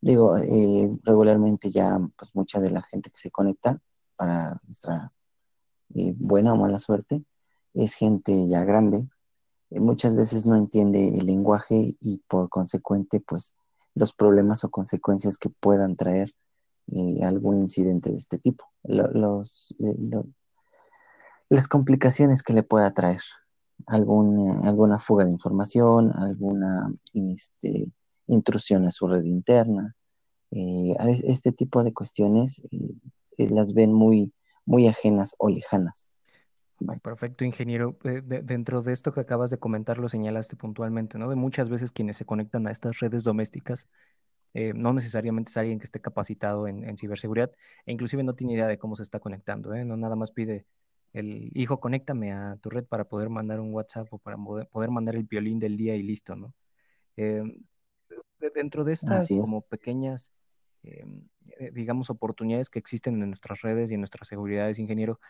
Digo, 0.00 0.36
eh, 0.38 0.90
regularmente 1.02 1.70
ya 1.70 1.98
pues 2.16 2.34
mucha 2.34 2.58
de 2.58 2.70
la 2.70 2.82
gente 2.82 3.10
que 3.10 3.18
se 3.18 3.30
conecta 3.30 3.80
para 4.16 4.60
nuestra 4.64 5.12
buena 5.90 6.54
o 6.54 6.56
mala 6.56 6.78
suerte, 6.78 7.22
es 7.74 7.94
gente 7.94 8.48
ya 8.48 8.64
grande, 8.64 9.06
eh, 9.72 9.80
muchas 9.80 10.16
veces 10.16 10.44
no 10.44 10.56
entiende 10.56 11.08
el 11.08 11.26
lenguaje 11.26 11.96
y 12.00 12.18
por 12.28 12.48
consecuente, 12.50 13.20
pues 13.20 13.54
los 13.94 14.12
problemas 14.12 14.64
o 14.64 14.70
consecuencias 14.70 15.38
que 15.38 15.48
puedan 15.48 15.96
traer 15.96 16.34
eh, 16.92 17.20
algún 17.22 17.62
incidente 17.62 18.10
de 18.10 18.16
este 18.16 18.38
tipo, 18.38 18.66
los, 18.82 19.74
eh, 19.78 20.22
las 21.48 21.68
complicaciones 21.68 22.42
que 22.42 22.52
le 22.52 22.62
pueda 22.62 22.92
traer, 22.92 23.22
alguna 23.86 24.98
fuga 24.98 25.24
de 25.24 25.32
información, 25.32 26.12
alguna 26.16 26.92
este, 27.14 27.90
intrusión 28.26 28.86
a 28.86 28.92
su 28.92 29.08
red 29.08 29.24
interna, 29.24 29.96
este 30.50 31.50
tipo 31.50 31.82
de 31.82 31.94
cuestiones 31.94 32.62
las 33.38 33.72
ven 33.72 33.92
muy, 33.92 34.32
muy 34.66 34.86
ajenas 34.86 35.34
o 35.38 35.48
lejanas. 35.48 36.11
Perfecto, 37.02 37.44
ingeniero. 37.44 37.96
Eh, 38.04 38.22
dentro 38.22 38.82
de 38.82 38.92
esto 38.92 39.12
que 39.12 39.20
acabas 39.20 39.50
de 39.50 39.58
comentar, 39.58 39.98
lo 39.98 40.08
señalaste 40.08 40.56
puntualmente, 40.56 41.18
¿no? 41.18 41.28
De 41.28 41.36
muchas 41.36 41.68
veces 41.68 41.92
quienes 41.92 42.16
se 42.16 42.24
conectan 42.24 42.66
a 42.66 42.72
estas 42.72 42.98
redes 43.00 43.24
domésticas, 43.24 43.88
eh, 44.54 44.72
no 44.74 44.92
necesariamente 44.92 45.50
es 45.50 45.56
alguien 45.56 45.78
que 45.78 45.84
esté 45.84 46.00
capacitado 46.00 46.66
en, 46.68 46.96
ciberseguridad, 46.96 47.52
e 47.86 47.92
inclusive 47.92 48.22
no 48.22 48.34
tiene 48.34 48.54
idea 48.54 48.66
de 48.66 48.78
cómo 48.78 48.96
se 48.96 49.02
está 49.02 49.20
conectando, 49.20 49.74
¿eh? 49.74 49.84
No 49.84 49.96
nada 49.96 50.16
más 50.16 50.30
pide 50.30 50.66
el 51.12 51.50
hijo, 51.54 51.80
conéctame 51.80 52.32
a 52.32 52.56
tu 52.60 52.70
red 52.70 52.84
para 52.84 53.04
poder 53.04 53.28
mandar 53.28 53.60
un 53.60 53.72
WhatsApp 53.72 54.12
o 54.12 54.18
para 54.18 54.36
poder, 54.36 54.90
mandar 54.90 55.14
el 55.14 55.24
violín 55.24 55.58
del 55.58 55.76
día 55.76 55.94
y 55.94 56.02
listo, 56.02 56.36
¿no? 56.36 56.54
Em, 57.16 57.62
dentro 58.54 58.84
de 58.84 58.92
estas 58.92 59.28
como 59.28 59.62
pequeñas, 59.62 60.32
em, 60.82 61.28
digamos, 61.72 62.10
oportunidades 62.10 62.70
que 62.70 62.78
existen 62.78 63.22
en 63.22 63.28
nuestras 63.28 63.60
redes 63.60 63.90
y 63.90 63.94
en 63.94 64.00
nuestras 64.00 64.26
seguridades, 64.26 64.78
ingeniero, 64.78 65.20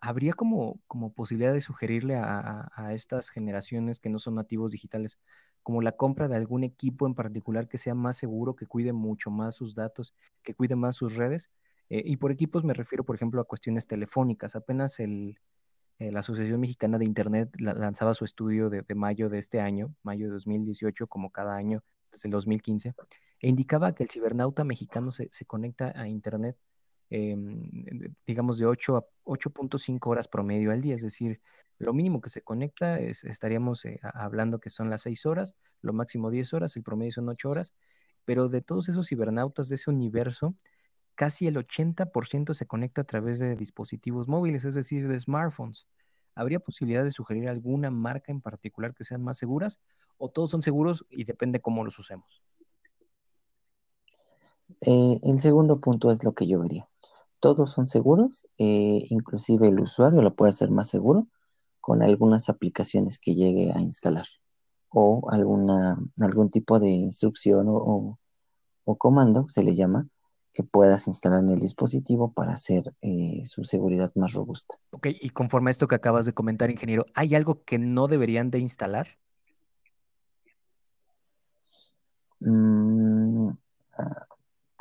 ¿habría 0.00 0.32
como, 0.32 0.80
como 0.86 1.12
posibilidad 1.12 1.52
de 1.52 1.60
sugerirle 1.60 2.16
a, 2.16 2.92
estas 2.92 3.30
generaciones 3.30 4.00
que 4.00 4.08
no 4.08 4.18
son 4.18 4.34
nativos 4.34 4.72
digitales, 4.72 5.18
como 5.62 5.82
la 5.82 5.92
compra 5.92 6.28
de 6.28 6.36
algún 6.36 6.64
equipo 6.64 7.06
en 7.06 7.14
particular 7.14 7.68
que 7.68 7.78
sea 7.78 7.94
más 7.94 8.16
seguro, 8.16 8.56
que 8.56 8.66
cuide 8.66 8.92
mucho 8.92 9.30
más 9.30 9.54
sus 9.54 9.74
datos, 9.74 10.14
que 10.42 10.54
cuide 10.54 10.76
más 10.76 10.96
sus 10.96 11.16
redes? 11.16 11.50
Eh, 11.90 12.02
y 12.04 12.16
por 12.16 12.32
equipos 12.32 12.64
me 12.64 12.74
refiero, 12.74 13.04
por 13.04 13.16
ejemplo, 13.16 13.40
a 13.40 13.44
cuestiones 13.44 13.86
telefónicas. 13.86 14.56
Apenas 14.56 15.00
el, 15.00 15.38
eh, 15.98 16.12
la 16.12 16.20
Asociación 16.20 16.60
Mexicana 16.60 16.98
de 16.98 17.04
Internet 17.04 17.50
lanzaba 17.58 18.14
su 18.14 18.24
estudio 18.24 18.70
de, 18.70 18.84
mayo 18.94 19.28
de 19.28 19.38
este 19.38 19.60
año, 19.60 19.94
mayo 20.02 20.26
de 20.26 20.32
2018, 20.32 21.06
como 21.06 21.30
cada 21.30 21.56
año 21.56 21.82
desde 22.12 22.28
el 22.28 22.32
2015, 22.32 22.94
e 23.40 23.48
indicaba 23.48 23.94
que 23.94 24.04
el 24.04 24.10
cibernauta 24.10 24.64
mexicano 24.64 25.10
se, 25.10 25.28
se 25.32 25.44
conecta 25.44 25.92
a 25.96 26.08
Internet 26.08 26.56
em, 27.10 27.62
digamos, 28.26 28.58
de 28.58 28.66
8 28.66 28.96
a 28.96 29.06
8.5 29.24 30.10
horas 30.10 30.28
promedio 30.28 30.72
al 30.72 30.80
día, 30.80 30.94
es 30.94 31.02
decir, 31.02 31.40
lo 31.78 31.92
mínimo 31.92 32.20
que 32.20 32.30
se 32.30 32.42
conecta 32.42 32.98
es, 32.98 33.24
estaríamos 33.24 33.84
eh, 33.84 34.00
hablando 34.02 34.58
que 34.58 34.70
son 34.70 34.90
las 34.90 35.02
6 35.02 35.26
horas, 35.26 35.54
lo 35.80 35.92
máximo 35.92 36.30
10 36.30 36.54
horas, 36.54 36.76
el 36.76 36.82
promedio 36.82 37.12
son 37.12 37.28
8 37.28 37.48
horas, 37.48 37.74
pero 38.24 38.48
de 38.48 38.62
todos 38.62 38.88
esos 38.88 39.08
cibernautas 39.08 39.68
de 39.68 39.76
ese 39.76 39.90
universo, 39.90 40.54
casi 41.14 41.46
el 41.46 41.56
80% 41.56 42.52
se 42.54 42.66
conecta 42.66 43.02
a 43.02 43.04
través 43.04 43.38
de 43.38 43.56
dispositivos 43.56 44.28
móviles, 44.28 44.64
es 44.64 44.74
decir, 44.74 45.08
de 45.08 45.18
smartphones. 45.18 45.86
¿Habría 46.34 46.60
posibilidad 46.60 47.02
de 47.02 47.10
sugerir 47.10 47.48
alguna 47.48 47.90
marca 47.90 48.30
en 48.30 48.40
particular 48.40 48.94
que 48.94 49.04
sean 49.04 49.22
más 49.22 49.38
seguras 49.38 49.80
o 50.16 50.30
todos 50.30 50.50
son 50.50 50.62
seguros 50.62 51.06
y 51.10 51.24
depende 51.24 51.60
cómo 51.60 51.84
los 51.84 51.98
usemos? 51.98 52.42
Eh, 54.80 55.20
el 55.22 55.40
segundo 55.40 55.80
punto 55.80 56.10
es 56.10 56.24
lo 56.24 56.32
que 56.34 56.46
yo 56.46 56.60
vería. 56.60 56.88
Todos 57.40 57.72
son 57.72 57.86
seguros, 57.86 58.48
eh, 58.58 59.06
inclusive 59.10 59.68
el 59.68 59.80
usuario 59.80 60.22
lo 60.22 60.34
puede 60.34 60.50
hacer 60.50 60.70
más 60.70 60.88
seguro 60.88 61.28
con 61.80 62.02
algunas 62.02 62.48
aplicaciones 62.48 63.18
que 63.18 63.34
llegue 63.34 63.72
a 63.72 63.80
instalar 63.80 64.26
o 64.90 65.30
alguna, 65.30 65.98
algún 66.20 66.50
tipo 66.50 66.78
de 66.80 66.88
instrucción 66.88 67.66
o, 67.68 68.18
comando, 68.96 69.46
se 69.50 69.62
le 69.62 69.74
llama, 69.74 70.08
que 70.52 70.62
puedas 70.62 71.06
instalar 71.08 71.40
en 71.40 71.50
el 71.50 71.60
dispositivo 71.60 72.32
para 72.32 72.52
hacer 72.52 72.94
eh, 73.02 73.42
su 73.44 73.64
seguridad 73.64 74.10
más 74.14 74.32
robusta. 74.32 74.76
Ok, 74.90 75.08
y 75.20 75.30
conforme 75.30 75.70
a 75.70 75.72
esto 75.72 75.86
que 75.86 75.94
acabas 75.94 76.24
de 76.24 76.32
comentar, 76.32 76.70
ingeniero, 76.70 77.04
¿hay 77.14 77.34
algo 77.34 77.62
que 77.64 77.78
no 77.78 78.08
deberían 78.08 78.50
de 78.50 78.58
instalar? 78.58 79.08
Mm, 82.40 83.50
ah, 83.98 84.26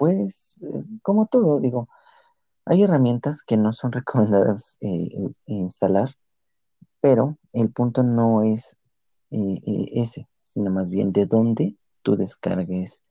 pues, 0.08 0.64
eh, 0.64 0.86
como 1.02 1.26
todo, 1.28 1.60
digo, 1.60 1.90
hay 2.66 2.84
herramientas 2.84 3.44
que 3.44 3.58
no 3.58 3.74
son 3.74 3.92
recomendadas 3.92 4.78
eh, 4.80 5.10
instalar, 5.48 6.12
pero 7.02 7.38
el 7.52 7.72
punto 7.72 8.04
no 8.04 8.44
es 8.44 8.78
eh, 9.32 9.60
ese, 9.94 10.30
sino 10.42 10.72
más 10.72 10.90
bien 10.90 11.12
de 11.12 11.26
dónde 11.26 11.76
tú 12.04 12.16
descargues 12.16 13.02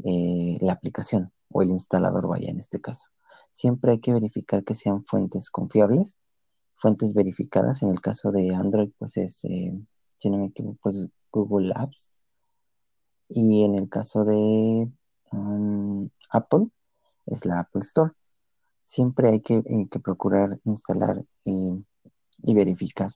la 0.00 0.72
aplicación 0.72 1.32
o 1.50 1.60
el 1.60 1.70
instalador, 1.70 2.28
vaya 2.28 2.50
en 2.50 2.60
este 2.60 2.80
caso. 2.80 3.08
Siempre 3.50 3.92
hay 3.92 4.00
que 4.00 4.12
verificar 4.12 4.62
que 4.62 4.74
sean 4.74 5.04
fuentes 5.04 5.50
confiables, 5.50 6.20
fuentes 6.76 7.14
verificadas. 7.14 7.82
En 7.82 7.88
el 7.88 8.00
caso 8.00 8.30
de 8.30 8.54
Android, 8.54 8.90
pues 8.96 9.16
es, 9.16 9.38
si 9.38 10.30
no 10.30 10.38
me 10.38 10.46
equivoco, 10.46 10.78
pues 10.82 11.08
Google 11.32 11.72
Apps. 11.74 12.12
Y 13.28 13.64
en 13.64 13.74
el 13.74 13.88
caso 13.88 14.24
de 14.24 14.88
um, 15.32 16.08
Apple, 16.30 16.68
es 17.26 17.44
la 17.44 17.60
Apple 17.60 17.82
Store. 17.82 18.12
Siempre 18.82 19.28
hay 19.28 19.40
que, 19.40 19.54
eh, 19.54 19.88
procurar 20.02 20.58
instalar 20.64 21.24
y, 21.44 21.84
verificar 22.42 23.12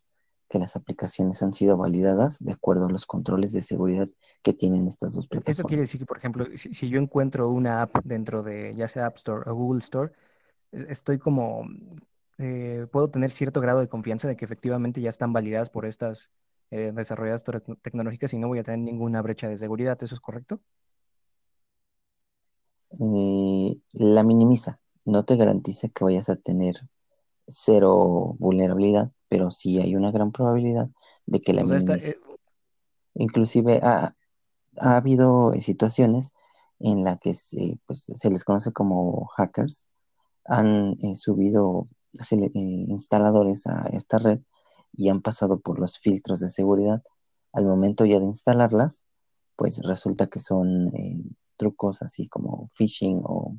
que 0.48 0.58
las 0.58 0.76
aplicaciones 0.76 1.42
han 1.42 1.54
sido 1.54 1.76
validadas 1.76 2.38
de 2.44 2.52
acuerdo 2.52 2.86
a 2.86 2.90
los 2.90 3.06
controles 3.06 3.52
de 3.52 3.62
seguridad 3.62 4.08
que 4.42 4.52
tienen 4.52 4.86
estas 4.86 5.14
dos 5.14 5.26
plataformas. 5.26 5.58
Eso 5.58 5.66
quiere 5.66 5.80
decir 5.82 6.00
que, 6.00 6.06
por 6.06 6.18
ejemplo, 6.18 6.46
si, 6.56 6.88
yo 6.88 7.00
encuentro 7.00 7.48
una 7.48 7.82
app 7.82 7.96
dentro 8.04 8.42
de 8.42 8.74
ya 8.76 8.88
sea 8.88 9.06
App 9.06 9.16
Store 9.16 9.50
o 9.50 9.54
Google 9.54 9.78
Store, 9.78 10.12
e, 10.72 10.86
estoy 10.90 11.18
como, 11.18 11.66
eh, 12.38 12.86
puedo 12.92 13.08
tener 13.08 13.30
cierto 13.30 13.60
grado 13.60 13.80
de 13.80 13.88
confianza 13.88 14.28
de 14.28 14.36
que 14.36 14.44
efectivamente 14.44 15.00
ya 15.00 15.10
están 15.10 15.32
validadas 15.32 15.70
por 15.70 15.86
estas 15.86 16.30
eh, 16.70 16.92
desarrolladas 16.94 17.44
tecnológicas 17.82 18.32
y 18.32 18.38
no 18.38 18.48
voy 18.48 18.58
a 18.58 18.64
tener 18.64 18.80
ninguna 18.80 19.22
brecha 19.22 19.48
de 19.48 19.58
seguridad. 19.58 20.02
¿Eso 20.02 20.14
es 20.14 20.20
correcto? 20.20 20.60
Eh, 23.00 23.78
la 23.92 24.22
minimiza. 24.22 24.80
No 25.04 25.24
te 25.24 25.36
garantiza 25.36 25.88
que 25.88 26.04
vayas 26.04 26.28
a 26.28 26.36
tener 26.36 26.76
cero 27.46 28.36
vulnerabilidad, 28.38 29.12
pero 29.28 29.50
sí 29.50 29.80
hay 29.80 29.96
una 29.96 30.10
gran 30.10 30.32
probabilidad 30.32 30.88
de 31.26 31.40
que 31.40 31.52
la 31.52 31.64
minimice. 31.64 32.10
Eh, 32.10 32.20
Inclusive 33.14 33.80
ha, 33.82 34.14
habido 34.78 35.52
situaciones 35.58 36.32
en 36.78 37.04
las 37.04 37.18
que 37.20 37.34
se, 37.34 37.78
pues, 37.86 38.10
se 38.14 38.30
les 38.30 38.42
conoce 38.42 38.72
como 38.72 39.26
hackers, 39.36 39.86
han 40.46 40.96
subido 41.14 41.88
instaladores 42.14 43.66
a 43.66 43.88
esta 43.92 44.18
red 44.18 44.40
y 44.92 45.08
han 45.08 45.20
pasado 45.20 45.60
por 45.60 45.78
los 45.78 45.98
filtros 45.98 46.40
de 46.40 46.48
seguridad, 46.48 47.02
al 47.52 47.66
momento 47.66 48.04
ya 48.04 48.18
de 48.18 48.26
instalarlas, 48.26 49.06
pues 49.56 49.80
resulta 49.82 50.26
que 50.26 50.38
son 50.38 50.88
eh, 50.96 51.22
trucos 51.62 52.02
así 52.02 52.28
como 52.28 52.66
phishing 52.76 53.20
o, 53.24 53.56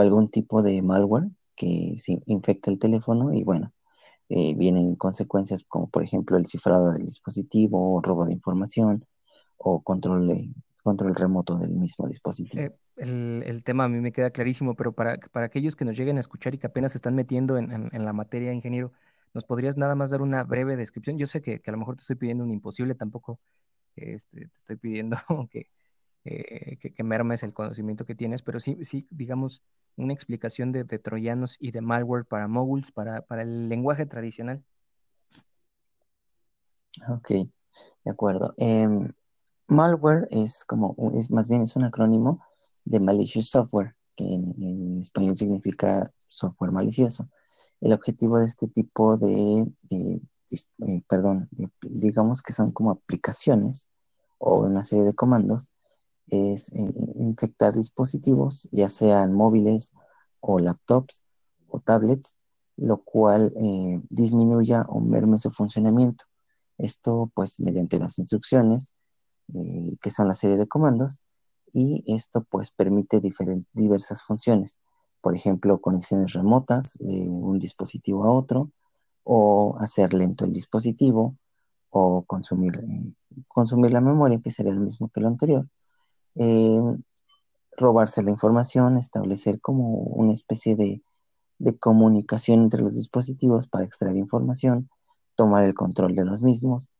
algún 0.00 0.28
tipo 0.28 0.62
de 0.62 0.82
malware 0.82 1.28
que 1.54 1.94
se 1.98 2.20
infecta 2.26 2.72
el 2.72 2.78
teléfono 2.78 3.32
y 3.32 3.44
bueno, 3.44 3.72
eh, 4.28 4.54
vienen 4.56 4.96
consecuencias 4.96 5.64
como 5.68 5.88
por 5.88 6.02
ejemplo 6.02 6.36
el 6.36 6.46
cifrado 6.46 6.92
del 6.92 7.06
dispositivo, 7.06 8.00
robo 8.02 8.26
de 8.26 8.32
información 8.32 9.06
o 9.56 9.80
control, 9.80 10.52
control 10.82 11.14
remoto 11.14 11.56
del 11.56 11.70
mismo 11.76 12.08
dispositivo. 12.08 12.64
Eh, 12.64 12.76
el, 12.96 13.62
tema 13.62 13.84
a 13.84 13.88
mí 13.88 14.00
me 14.00 14.10
queda 14.10 14.30
clarísimo, 14.30 14.74
pero 14.74 14.92
para, 14.92 15.18
para 15.30 15.46
aquellos 15.46 15.76
que 15.76 15.84
nos 15.84 15.96
lleguen 15.96 16.16
a 16.16 16.20
escuchar 16.20 16.54
y 16.54 16.58
que 16.58 16.66
apenas 16.66 16.92
se 16.92 16.98
están 16.98 17.14
metiendo 17.14 17.56
en, 17.56 17.70
en 17.70 18.04
la 18.04 18.12
materia, 18.12 18.52
ingeniero, 18.52 18.90
¿Nos 19.36 19.44
podrías 19.44 19.76
nada 19.76 19.94
más 19.94 20.08
dar 20.08 20.22
una 20.22 20.44
breve 20.44 20.76
descripción? 20.76 21.18
Yo 21.18 21.26
sé 21.26 21.42
que, 21.42 21.60
a 21.66 21.70
lo 21.70 21.76
mejor 21.76 21.96
te 21.96 22.00
estoy 22.00 22.16
pidiendo 22.16 22.42
un 22.42 22.50
imposible, 22.50 22.94
tampoco 22.94 23.38
este, 23.94 24.48
te 24.48 24.56
estoy 24.56 24.76
pidiendo 24.76 25.18
eh, 26.26 26.78
que, 26.80 26.92
que, 26.92 27.02
me 27.02 27.14
armes 27.14 27.42
el 27.42 27.52
conocimiento 27.52 28.04
que 28.04 28.14
tienes, 28.14 28.42
pero 28.42 28.60
sí, 28.60 28.78
sí 28.84 29.06
digamos, 29.10 29.62
una 29.96 30.12
explicación 30.12 30.72
de, 30.72 30.84
troyanos 30.84 31.56
y 31.60 31.70
de 31.70 31.80
malware 31.80 32.24
para 32.24 32.48
moguls, 32.48 32.92
para, 32.92 33.22
para 33.22 33.42
el 33.42 33.68
lenguaje 33.68 34.06
tradicional. 34.06 34.62
Ok, 37.08 37.28
de 38.04 38.10
acuerdo. 38.10 38.54
Em, 38.56 39.12
malware 39.68 40.28
es 40.30 40.64
como, 40.64 40.96
es 41.14 41.30
más 41.30 41.48
bien 41.48 41.62
es 41.62 41.76
un 41.76 41.84
acrónimo 41.84 42.42
de 42.84 43.00
malicious 43.00 43.48
software, 43.50 43.94
que 44.16 44.24
en 44.24 45.00
español 45.00 45.36
significa 45.36 46.10
software 46.26 46.72
malicioso 46.72 47.28
el 47.80 47.92
objetivo 47.92 48.38
de 48.38 48.46
este 48.46 48.68
tipo 48.68 49.16
de, 49.16 49.66
eh, 49.90 51.02
perdón, 51.08 51.48
digamos 51.82 52.42
que 52.42 52.52
son 52.52 52.72
como 52.72 52.90
aplicaciones 52.92 53.88
o 54.38 54.60
una 54.60 54.82
serie 54.82 55.04
de 55.04 55.14
comandos, 55.14 55.70
es 56.28 56.72
eh, 56.72 56.92
infectar 57.16 57.74
dispositivos, 57.74 58.68
ya 58.72 58.88
sean 58.88 59.32
móviles 59.32 59.92
o 60.40 60.58
laptops 60.58 61.24
o 61.68 61.80
tablets, 61.80 62.40
lo 62.76 62.98
cual 63.02 63.52
eh, 63.56 64.00
disminuya 64.10 64.82
o 64.88 65.00
merme 65.00 65.38
su 65.38 65.50
funcionamiento. 65.50 66.24
Esto 66.78 67.30
pues 67.34 67.60
mediante 67.60 67.98
las 67.98 68.18
instrucciones, 68.18 68.92
que 70.00 70.10
son 70.10 70.28
la 70.28 70.34
serie 70.34 70.56
de 70.58 70.66
comandos, 70.66 71.22
y 71.72 72.02
esto 72.12 72.44
pues 72.50 72.70
permite 72.70 73.22
diversas 73.72 74.22
funciones 74.22 74.80
por 75.26 75.34
ejemplo, 75.34 75.80
conexiones 75.80 76.34
remotas 76.34 76.96
de 77.00 77.28
un 77.28 77.58
dispositivo 77.58 78.22
a 78.22 78.32
otro, 78.32 78.70
o 79.24 79.76
hacer 79.80 80.14
lento 80.14 80.44
el 80.44 80.52
dispositivo, 80.52 81.36
o 81.90 82.22
consumir, 82.22 82.76
eh, 82.76 83.12
consumir 83.48 83.92
la 83.92 84.00
memoria, 84.00 84.40
que 84.40 84.52
sería 84.52 84.72
lo 84.72 84.82
mismo 84.82 85.08
que 85.08 85.20
lo 85.20 85.26
anterior. 85.26 85.66
Eh, 86.36 86.78
robarse 87.76 88.22
la 88.22 88.30
información, 88.30 88.96
establecer 88.96 89.60
como 89.60 89.98
una 89.98 90.32
especie 90.32 90.76
de, 90.76 91.02
comunicación 91.80 92.64
entre 92.64 92.82
los 92.82 92.94
dispositivos 92.94 93.66
para 93.68 93.84
extraer 93.84 94.16
información, 94.16 94.90
tomar 95.36 95.64
el 95.64 95.74
control 95.74 96.14
de 96.14 96.24
los 96.24 96.42
mismos. 96.42 96.92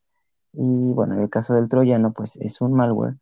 Y 0.53 0.93
bueno, 0.93 1.15
en 1.15 1.21
el 1.23 1.31
caso 1.31 1.55
del 1.55 1.69
troyano, 1.69 2.13
pues 2.13 2.37
es 2.37 2.61
un 2.61 2.73
malware 2.73 3.17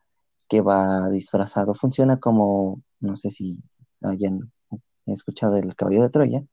que 0.49 0.61
va 0.61 1.09
disfrazado, 1.11 1.75
funciona 1.75 2.21
como, 2.21 2.83
no 3.01 3.17
sé 3.17 3.31
si 3.31 3.63
hayan 4.03 4.53
escuchado 5.07 5.55
del 5.55 5.75
caballo 5.75 6.03
de 6.03 6.11
Troya, 6.11 6.45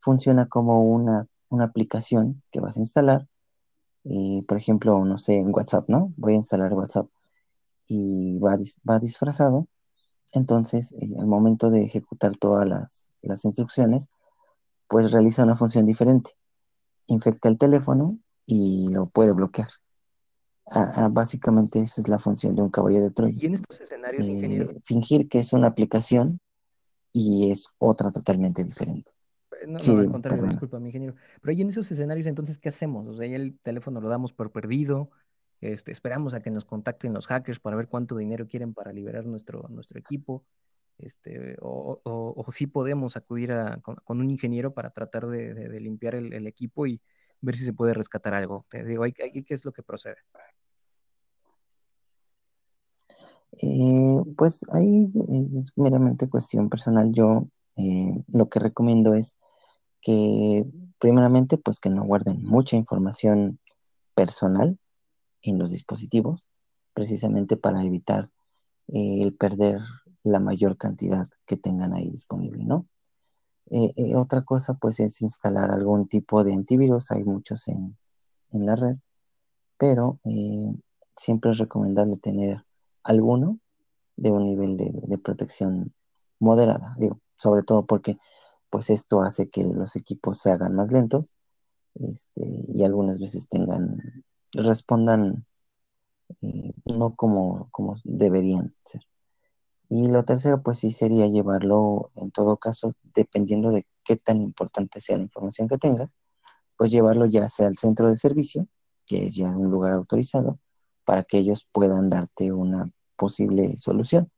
funciona 0.00 0.48
como 0.48 0.82
una, 0.82 1.28
aplicación 1.60 2.42
que 2.50 2.60
vas 2.60 2.76
a 2.76 2.80
instalar, 2.80 3.28
y, 4.04 4.42
por 4.42 4.58
ejemplo, 4.58 5.04
no 5.04 5.18
sé, 5.18 5.34
en 5.34 5.54
WhatsApp, 5.54 5.88
¿no? 5.88 6.12
Voy 6.16 6.34
a 6.34 6.36
instalar 6.36 6.72
WhatsApp 6.74 7.08
y 7.86 8.38
va, 8.38 8.58
va 8.88 8.98
disfrazado, 8.98 9.68
entonces 10.32 10.92
eh, 11.00 11.14
al 11.18 11.26
momento 11.26 11.70
de 11.70 11.84
ejecutar 11.84 12.36
todas 12.36 12.68
las, 12.68 13.08
instrucciones, 13.44 14.08
pues 14.88 15.12
realiza 15.12 15.42
una 15.42 15.56
función 15.56 15.86
diferente. 15.86 16.30
Infecta 17.06 17.48
el 17.48 17.58
teléfono 17.58 18.18
y 18.44 18.88
lo 18.92 19.06
puede 19.06 19.32
bloquear. 19.32 19.68
básicamente 21.10 21.80
esa 21.80 22.00
es 22.00 22.08
la 22.08 22.18
función 22.18 22.54
de 22.54 22.62
un 22.62 22.70
caballo 22.70 23.02
de 23.02 23.10
Troya. 23.10 23.36
¿Y 23.36 23.46
en 23.46 23.54
estos 23.54 23.80
escenarios, 23.80 24.28
ingeniero? 24.28 24.70
Eh, 24.70 24.80
fingir 24.84 25.28
que 25.28 25.40
es 25.40 25.52
una 25.52 25.68
aplicación 25.68 26.40
y 27.12 27.50
es 27.50 27.68
otra 27.78 28.12
totalmente 28.12 28.62
diferente. 28.62 29.10
Eh, 29.60 29.66
no, 29.66 29.78
no 29.78 30.00
al 30.00 30.10
contrario, 30.10 30.44
disculpa, 30.44 30.78
mi 30.78 30.88
ingeniero. 30.88 31.14
Pero 31.40 31.50
ahí 31.50 31.62
en 31.62 31.70
esos 31.70 31.90
escenarios, 31.90 32.26
entonces, 32.26 32.58
¿qué 32.58 32.68
hacemos? 32.68 33.06
O 33.06 33.14
sea, 33.14 33.26
ya 33.26 33.36
el 33.36 33.58
teléfono 33.60 34.00
lo 34.00 34.08
damos 34.08 34.32
por 34.32 34.52
perdido, 34.52 35.10
este, 35.60 35.92
esperamos 35.92 36.34
a 36.34 36.40
que 36.40 36.50
nos 36.50 36.64
contacten 36.64 37.12
los 37.14 37.26
hackers 37.26 37.60
para 37.60 37.76
ver 37.76 37.88
cuánto 37.88 38.16
dinero 38.16 38.46
quieren 38.46 38.74
para 38.74 38.92
liberar 38.92 39.26
nuestro, 39.26 39.66
nuestro 39.68 39.98
equipo. 39.98 40.44
este, 40.98 41.56
o, 41.60 42.00
o, 42.04 42.52
si 42.52 42.66
podemos 42.66 43.16
acudir 43.16 43.52
a, 43.52 43.80
con, 43.80 43.98
un 44.08 44.30
ingeniero 44.30 44.72
para 44.72 44.90
tratar 44.90 45.26
de, 45.26 45.80
limpiar 45.80 46.14
el, 46.14 46.46
equipo 46.46 46.86
y 46.86 47.00
ver 47.40 47.56
si 47.56 47.64
se 47.64 47.72
puede 47.72 47.94
rescatar 47.94 48.34
algo. 48.34 48.66
Te 48.70 48.84
digo, 48.84 49.04
¿qué 49.04 49.44
es 49.48 49.64
lo 49.64 49.72
que 49.72 49.82
procede? 49.82 50.16
Eh, 53.58 54.22
pues 54.36 54.64
ahí 54.72 55.10
es 55.56 55.72
meramente 55.76 56.28
cuestión 56.28 56.68
personal. 56.68 57.12
Yo 57.12 57.48
eh, 57.76 58.22
lo 58.28 58.48
que 58.48 58.58
recomiendo 58.58 59.14
es 59.14 59.36
que 60.00 60.64
primeramente 60.98 61.58
pues 61.58 61.80
que 61.80 61.90
no 61.90 62.04
guarden 62.04 62.42
mucha 62.44 62.76
información 62.76 63.58
personal 64.14 64.78
en 65.50 65.58
los 65.58 65.70
dispositivos, 65.70 66.48
precisamente 66.94 67.56
para 67.56 67.82
evitar 67.84 68.30
eh, 68.88 69.22
el 69.22 69.34
perder 69.34 69.80
la 70.22 70.40
mayor 70.40 70.76
cantidad 70.76 71.28
que 71.46 71.56
tengan 71.56 71.94
ahí 71.94 72.10
disponible, 72.10 72.64
¿no? 72.64 72.86
otra 74.14 74.42
cosa 74.42 74.74
pues 74.74 75.00
es 75.00 75.20
instalar 75.22 75.72
algún 75.72 76.06
tipo 76.06 76.44
de 76.44 76.52
antivirus, 76.52 77.10
hay 77.10 77.24
muchos 77.24 77.66
en, 77.66 77.96
en 78.52 78.64
la 78.64 78.76
red, 78.76 78.96
pero 79.76 80.20
siempre 81.16 81.50
es 81.50 81.58
recomendable 81.58 82.16
tener 82.16 82.64
alguno 83.02 83.58
de 84.16 84.30
un 84.30 84.44
nivel 84.44 84.76
de, 84.76 85.18
protección 85.18 85.92
moderada, 86.38 86.94
digo, 86.98 87.20
sobre 87.38 87.62
todo 87.62 87.86
porque 87.86 88.18
pues 88.70 88.90
esto 88.90 89.20
hace 89.20 89.48
que 89.48 89.64
los 89.64 89.96
equipos 89.96 90.38
se 90.38 90.50
hagan 90.50 90.74
más 90.74 90.92
lentos 90.92 91.36
este, 91.94 92.42
y 92.44 92.84
algunas 92.84 93.18
veces 93.18 93.48
tengan, 93.48 94.24
respondan 94.52 95.46
eh, 96.42 96.72
no 96.84 97.14
como, 97.14 97.68
como 97.70 97.96
deberían 98.04 98.74
ser. 98.84 99.02
Y 99.88 100.08
lo 100.08 100.24
tercero, 100.24 100.62
pues 100.62 100.78
sí 100.80 100.90
sería 100.90 101.26
llevarlo, 101.28 102.10
en 102.16 102.30
todo 102.32 102.56
caso, 102.56 102.94
dependiendo 103.14 103.70
de 103.70 103.86
qué 104.04 104.16
tan 104.16 104.42
importante 104.42 105.00
sea 105.00 105.16
la 105.16 105.24
información 105.24 105.68
que 105.68 105.78
tengas, 105.78 106.16
pues 106.76 106.90
llevarlo 106.90 107.26
ya 107.26 107.48
sea 107.48 107.68
al 107.68 107.76
centro 107.78 108.08
de 108.08 108.16
servicio, 108.16 108.66
que 109.06 109.26
es 109.26 109.36
ya 109.36 109.56
un 109.56 109.70
lugar 109.70 109.92
autorizado, 109.92 110.58
para 111.04 111.24
que 111.24 111.38
ellos 111.38 111.66
puedan 111.72 112.10
darte 112.10 112.52
una 112.52 112.90
posible 113.16 113.76
solución. 113.78 114.30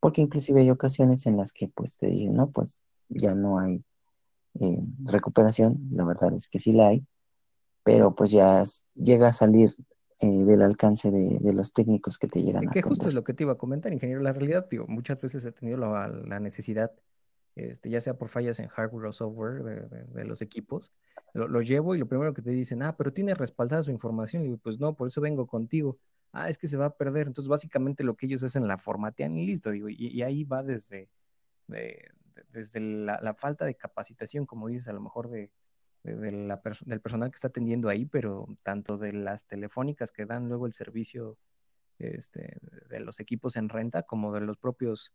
Porque 0.00 0.20
inclusive 0.22 0.60
hay 0.60 0.70
ocasiones 0.70 1.26
en 1.26 1.36
las 1.36 1.52
que 1.52 1.68
pues 1.68 1.96
te 1.96 2.06
dicen, 2.08 2.34
no, 2.34 2.50
pues 2.50 2.84
ya 3.08 3.34
no 3.34 3.58
hay 3.58 3.84
eh, 4.60 4.80
recuperación, 5.04 5.88
la 5.92 6.04
verdad 6.04 6.34
es 6.34 6.48
que 6.48 6.58
sí 6.58 6.72
la 6.72 6.88
hay, 6.88 7.06
pero 7.84 8.14
pues 8.14 8.32
ya 8.32 8.64
llega 8.94 9.28
a 9.28 9.32
salir 9.32 9.74
eh, 10.20 10.44
del 10.44 10.62
alcance 10.62 11.10
de, 11.10 11.52
los 11.52 11.72
técnicos 11.72 12.18
que 12.18 12.26
te 12.26 12.42
llegan 12.42 12.68
a 12.68 12.70
Que 12.72 12.82
justo 12.82 13.08
es 13.08 13.14
lo 13.14 13.22
que 13.22 13.34
te 13.34 13.44
iba 13.44 13.52
a 13.52 13.58
comentar, 13.58 13.92
ingeniero. 13.92 14.20
La 14.22 14.32
realidad, 14.32 14.66
digo, 14.68 14.86
muchas 14.88 15.20
veces 15.20 15.44
he 15.44 15.52
tenido 15.52 15.76
la, 15.78 16.08
la 16.08 16.40
necesidad, 16.40 16.92
este, 17.54 17.90
ya 17.90 18.00
sea 18.00 18.14
por 18.14 18.28
fallas 18.28 18.58
en 18.58 18.68
hardware 18.68 19.06
o 19.06 19.12
software 19.12 19.62
de, 19.62 20.24
los 20.24 20.42
equipos, 20.42 20.92
lo, 21.34 21.60
llevo 21.62 21.94
y 21.94 21.98
lo 21.98 22.06
primero 22.06 22.34
que 22.34 22.42
te 22.42 22.50
dicen, 22.50 22.82
ah, 22.82 22.96
pero 22.96 23.12
tiene 23.12 23.34
respaldada 23.34 23.82
su 23.82 23.90
información. 23.90 24.42
Y 24.42 24.46
digo, 24.46 24.58
pues 24.58 24.80
no, 24.80 24.94
por 24.94 25.08
eso 25.08 25.20
vengo 25.20 25.46
contigo 25.46 25.98
ah, 26.34 26.48
es 26.48 26.58
que 26.58 26.68
se 26.68 26.76
va 26.76 26.86
a 26.86 26.96
perder. 26.96 27.26
Entonces, 27.26 27.48
básicamente 27.48 28.04
lo 28.04 28.16
que 28.16 28.26
ellos 28.26 28.42
hacen 28.42 28.68
la 28.68 28.76
formatean 28.76 29.36
y 29.36 29.46
listo, 29.46 29.70
digo, 29.70 29.88
y, 29.88 30.20
ahí 30.22 30.44
va 30.44 30.62
desde, 30.62 31.08
desde 32.52 32.80
la, 32.80 33.34
falta 33.34 33.64
de 33.64 33.76
capacitación, 33.76 34.44
como 34.44 34.68
dices, 34.68 34.88
a 34.88 34.92
lo 34.92 35.00
mejor 35.00 35.30
de, 35.30 35.50
del 36.04 37.00
personal 37.00 37.30
que 37.30 37.36
está 37.36 37.48
atendiendo 37.48 37.88
ahí, 37.88 38.04
pero 38.04 38.46
tanto 38.62 38.98
de 38.98 39.12
las 39.12 39.46
telefónicas 39.46 40.12
que 40.12 40.26
dan 40.26 40.48
luego 40.48 40.66
el 40.66 40.72
servicio 40.72 41.38
este, 41.98 42.58
de 42.88 43.00
los 43.00 43.20
equipos 43.20 43.56
en 43.56 43.68
renta, 43.68 44.02
como 44.02 44.32
de 44.32 44.40
los 44.40 44.58
propios 44.58 45.12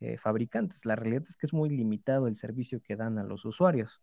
eh, 0.00 0.16
fabricantes. 0.16 0.86
La 0.86 0.96
realidad 0.96 1.24
es 1.28 1.36
que 1.36 1.46
es 1.46 1.52
muy 1.52 1.68
limitado 1.68 2.26
el 2.26 2.36
servicio 2.36 2.80
que 2.82 2.96
dan 2.96 3.18
a 3.18 3.24
los 3.24 3.44
usuarios. 3.44 4.00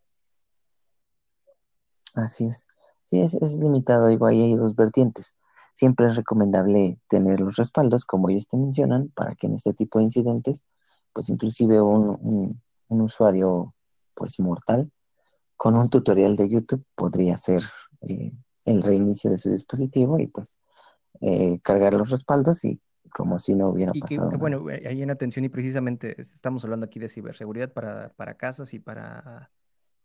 Así 2.14 2.46
es. 2.46 2.66
Sí, 3.04 3.20
es, 3.20 3.34
es 3.34 3.54
limitado. 3.58 4.06
Ahí 4.06 4.42
hay 4.42 4.54
dos 4.54 4.74
vertientes 4.76 5.36
Siempre 5.78 6.08
es 6.08 6.16
recomendable 6.16 6.98
tener 7.06 7.38
los 7.38 7.54
respaldos, 7.54 8.04
como 8.04 8.28
ellos 8.28 8.48
te 8.48 8.56
mencionan, 8.56 9.10
para 9.14 9.36
que 9.36 9.46
en 9.46 9.54
este 9.54 9.72
tipo 9.72 10.00
de 10.00 10.06
incidentes, 10.06 10.64
pues 11.12 11.28
inclusive 11.28 11.80
un, 11.80 12.60
usuario 12.88 13.76
pues 14.14 14.40
mortal 14.40 14.90
con 15.58 15.74
un 15.74 15.90
tutorial 15.90 16.36
de 16.36 16.48
YouTube 16.48 16.84
podría 16.94 17.34
hacer 17.34 17.62
eh, 18.02 18.32
el 18.64 18.82
reinicio 18.82 19.28
de 19.28 19.38
su 19.38 19.50
dispositivo 19.50 20.18
y 20.18 20.28
pues 20.28 20.56
eh, 21.20 21.58
cargar 21.60 21.94
los 21.94 22.10
respaldos 22.10 22.64
y 22.64 22.80
como 23.10 23.38
si 23.38 23.54
no 23.54 23.70
hubiera 23.70 23.92
pasado. 23.92 24.30
bueno, 24.38 24.64
ahí 24.86 25.02
en 25.02 25.10
atención 25.10 25.44
y 25.44 25.48
precisamente 25.48 26.14
estamos 26.20 26.62
hablando 26.62 26.86
aquí 26.86 27.00
de 27.00 27.08
ciberseguridad 27.08 27.72
para, 27.72 28.10
para 28.10 28.34
casas 28.34 28.72
y 28.72 28.78
para 28.78 29.50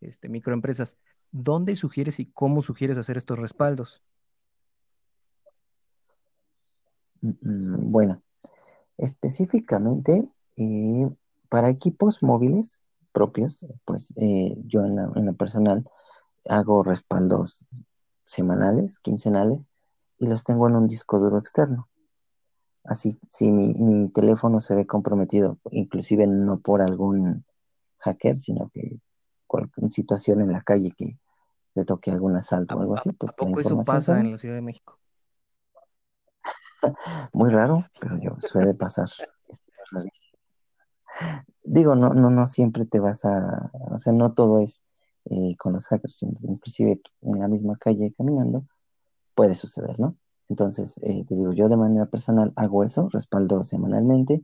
este, 0.01 0.27
microempresas. 0.27 0.97
¿Dónde 1.31 1.75
sugieres 1.75 2.19
y 2.19 2.25
cómo 2.25 2.61
sugieres 2.61 2.97
hacer 2.97 3.17
estos 3.17 3.37
respaldos? 3.37 4.01
Mm, 7.21 7.91
bueno, 7.91 8.23
específicamente 8.97 10.27
eh, 10.57 11.09
para 11.49 11.69
equipos 11.69 12.23
móviles 12.23 12.81
propios, 13.13 13.65
pues 13.86 14.13
eh, 14.17 14.56
yo 14.65 14.84
en 14.84 14.95
la, 14.97 15.34
personal 15.34 15.88
hago 16.49 16.84
respaldos 16.84 17.65
semanales, 18.26 18.99
quincenales, 18.99 19.69
y 20.19 20.28
los 20.28 20.43
tengo 20.43 20.67
en 20.67 20.76
un 20.76 20.88
disco 20.88 21.19
duro 21.19 21.38
externo. 21.38 21.88
Así, 22.84 23.17
si 23.30 23.49
mi, 23.49 24.10
teléfono 24.10 24.60
se 24.60 24.76
ve 24.76 24.86
comprometido, 24.86 25.58
inclusive 25.71 26.28
no 26.28 26.60
por 26.60 26.82
algún 26.82 27.45
hacker, 27.99 28.38
sino 28.38 28.69
que 28.73 28.99
cualquier 29.47 29.91
situación 29.91 30.41
en 30.41 30.52
la 30.52 30.62
calle 30.62 30.91
que 30.91 31.17
le 31.76 31.86
toque 31.86 32.12
algún 32.12 32.36
asalto 32.36 32.76
o 32.76 32.82
algo 32.82 32.97
así, 32.97 33.12
pues... 33.13 33.32
¿A 33.32 33.36
poco 33.36 33.60
eso 33.62 33.82
pasa 33.84 34.19
en 34.19 34.32
la 34.32 34.38
Ciudad 34.38 34.56
de 34.56 34.62
México? 34.62 34.99
Muy 37.34 37.49
raro, 37.49 37.84
pero 37.99 38.17
yo 38.17 38.36
suele 38.39 38.73
pasar. 38.73 39.10
Digo, 41.63 41.95
no, 41.95 42.13
no, 42.13 42.30
no 42.30 42.47
siempre 42.47 42.86
te 42.86 42.99
vas 42.99 43.26
a, 43.26 43.71
o 43.91 43.97
sea, 43.97 44.13
no 44.13 44.34
todo 44.34 44.60
es 44.60 44.84
eh, 45.26 45.56
con 45.58 45.73
los 45.73 45.88
hackers, 45.88 46.23
inclusive 46.23 47.02
en 47.21 47.39
la 47.39 47.47
misma 47.47 47.78
calle 47.78 48.13
caminando, 48.17 48.65
puede 49.36 49.56
suceder, 49.56 49.99
¿no? 49.99 50.17
Entonces, 50.49 50.99
eh, 51.04 51.26
te 51.26 51.36
digo, 51.36 51.54
yo 51.54 51.69
de 51.69 51.78
manera 51.78 52.06
personal 52.06 52.52
hago 52.56 52.84
eso, 52.84 53.10
respaldo 53.12 53.63
semanalmente, 53.63 54.43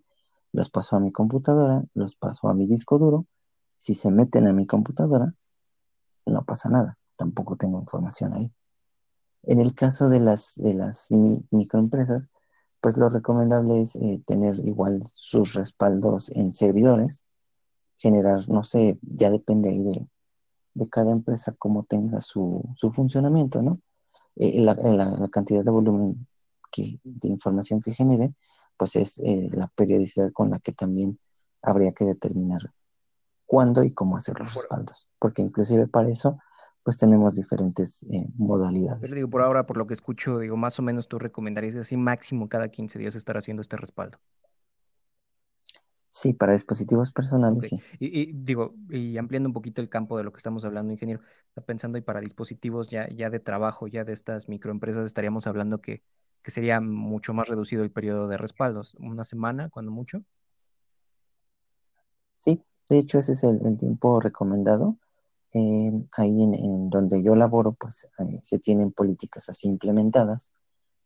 los 0.53 0.69
paso 0.69 0.95
a 0.95 0.99
mi 0.99 1.12
computadora, 1.12 1.84
los 1.93 2.15
paso 2.15 2.47
a 2.47 2.53
mi 2.53 2.65
disco 2.65 2.97
duro. 2.97 3.25
Si 3.77 3.93
se 3.93 4.12
meten 4.12 4.47
a 4.47 4.53
mi 4.53 4.65
computadora, 4.65 5.34
no 6.25 6.43
pasa 6.45 6.69
nada, 6.69 6.97
tampoco 7.17 7.55
tengo 7.58 7.79
información 7.79 8.34
ahí. 8.34 8.51
En 9.43 9.60
el 9.60 9.73
caso 9.75 10.10
de 10.10 10.19
las, 10.19 10.55
de 10.55 10.73
las 10.73 11.08
microempresas, 11.51 12.29
pues 12.81 12.97
lo 12.97 13.09
recomendable 13.09 13.81
es 13.81 13.95
eh, 13.95 14.21
tener 14.25 14.59
igual 14.65 15.03
sus 15.13 15.53
respaldos 15.53 16.29
en 16.31 16.53
servidores, 16.53 17.23
generar, 17.97 18.47
no 18.49 18.63
sé, 18.63 18.97
ya 19.01 19.29
depende 19.29 19.69
ahí 19.69 19.83
de, 19.83 20.07
cada 20.89 21.11
empresa 21.11 21.53
cómo 21.57 21.83
tenga 21.83 22.21
su, 22.21 22.63
funcionamiento, 22.93 23.61
¿no? 23.61 23.81
Eh, 24.37 24.61
la, 24.61 25.27
cantidad 25.29 25.63
de 25.63 25.71
volumen 25.71 26.25
que, 26.71 26.99
de 27.03 27.27
información 27.27 27.81
que 27.81 27.93
genere, 27.93 28.33
pues 28.77 28.95
es 28.95 29.19
eh, 29.19 29.49
la 29.51 29.67
periodicidad 29.67 30.31
con 30.31 30.49
la 30.51 30.59
que 30.59 30.71
también 30.71 31.19
habría 31.61 31.91
que 31.91 32.05
determinar 32.05 32.71
cuándo 33.45 33.83
y 33.83 33.91
cómo 33.91 34.15
hacer 34.15 34.39
los 34.39 34.53
respaldos, 34.53 35.09
porque 35.19 35.41
inclusive 35.41 35.87
para 35.87 36.07
eso 36.07 36.39
pues 36.89 36.97
tenemos 36.97 37.36
diferentes 37.36 38.02
eh, 38.12 38.25
modalidades. 38.36 38.99
Pero 38.99 39.13
digo, 39.13 39.30
por 39.30 39.43
ahora, 39.43 39.67
por 39.67 39.78
lo 39.78 39.86
que 39.86 39.93
escucho, 39.93 40.39
digo, 40.39 40.58
más 40.58 40.80
o 40.80 40.82
menos 40.82 41.08
tú 41.08 41.19
recomendarías 41.19 41.75
así 41.75 41.97
máximo 41.97 42.49
cada 42.49 42.69
15 42.69 42.97
días 42.97 43.13
estar 43.13 43.38
haciendo 43.38 43.62
este 43.62 43.78
respaldo. 43.78 44.17
Sí, 46.08 46.34
para 46.34 46.54
dispositivos 46.54 47.12
personales, 47.12 47.69
sí. 47.69 47.80
Y, 47.99 48.34
digo, 48.34 48.73
y 48.89 49.19
ampliando 49.19 49.49
un 49.49 49.54
poquito 49.54 49.84
el 49.84 49.89
campo 49.89 50.17
de 50.17 50.23
lo 50.23 50.32
que 50.32 50.38
estamos 50.38 50.65
hablando, 50.65 50.91
ingeniero, 50.91 51.21
está 51.49 51.62
pensando 51.62 51.99
y 51.99 52.02
para 52.02 52.21
dispositivos 52.21 52.89
ya, 52.89 53.08
ya 53.10 53.30
de 53.30 53.39
trabajo, 53.39 53.86
ya 53.86 54.04
de 54.04 54.13
estas 54.13 54.49
microempresas, 54.49 55.06
estaríamos 55.06 55.45
hablando 55.45 55.82
que, 55.82 56.02
que 56.41 56.49
sería 56.49 56.82
mucho 56.82 57.36
más 57.36 57.47
reducido 57.49 57.84
el 57.84 57.91
periodo 57.91 58.28
de 58.28 58.38
respaldos, 58.38 58.95
una 58.95 59.25
semana, 59.25 59.69
cuando 59.69 59.91
mucho. 59.91 60.23
Sí, 62.34 62.63
de 62.89 62.97
hecho 62.97 63.19
ese 63.19 63.34
es 63.34 63.43
el 63.43 63.78
tiempo 63.78 64.19
recomendado 64.19 64.97
eh, 65.53 65.91
ahí 66.17 66.43
en, 66.43 66.89
donde 66.89 67.23
yo 67.23 67.35
laboro, 67.35 67.73
pues 67.73 68.07
eh, 68.19 68.39
se 68.43 68.59
tienen 68.59 68.91
políticas 68.91 69.49
así 69.49 69.67
implementadas, 69.67 70.51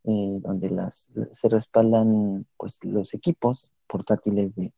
eh, 0.05 0.39
donde 0.41 0.69
las, 0.69 1.11
se 1.31 1.49
respaldan 1.49 2.45
pues 2.57 2.83
los 2.83 3.13
equipos 3.13 3.73
portátiles 3.87 4.53
de, 4.55 4.73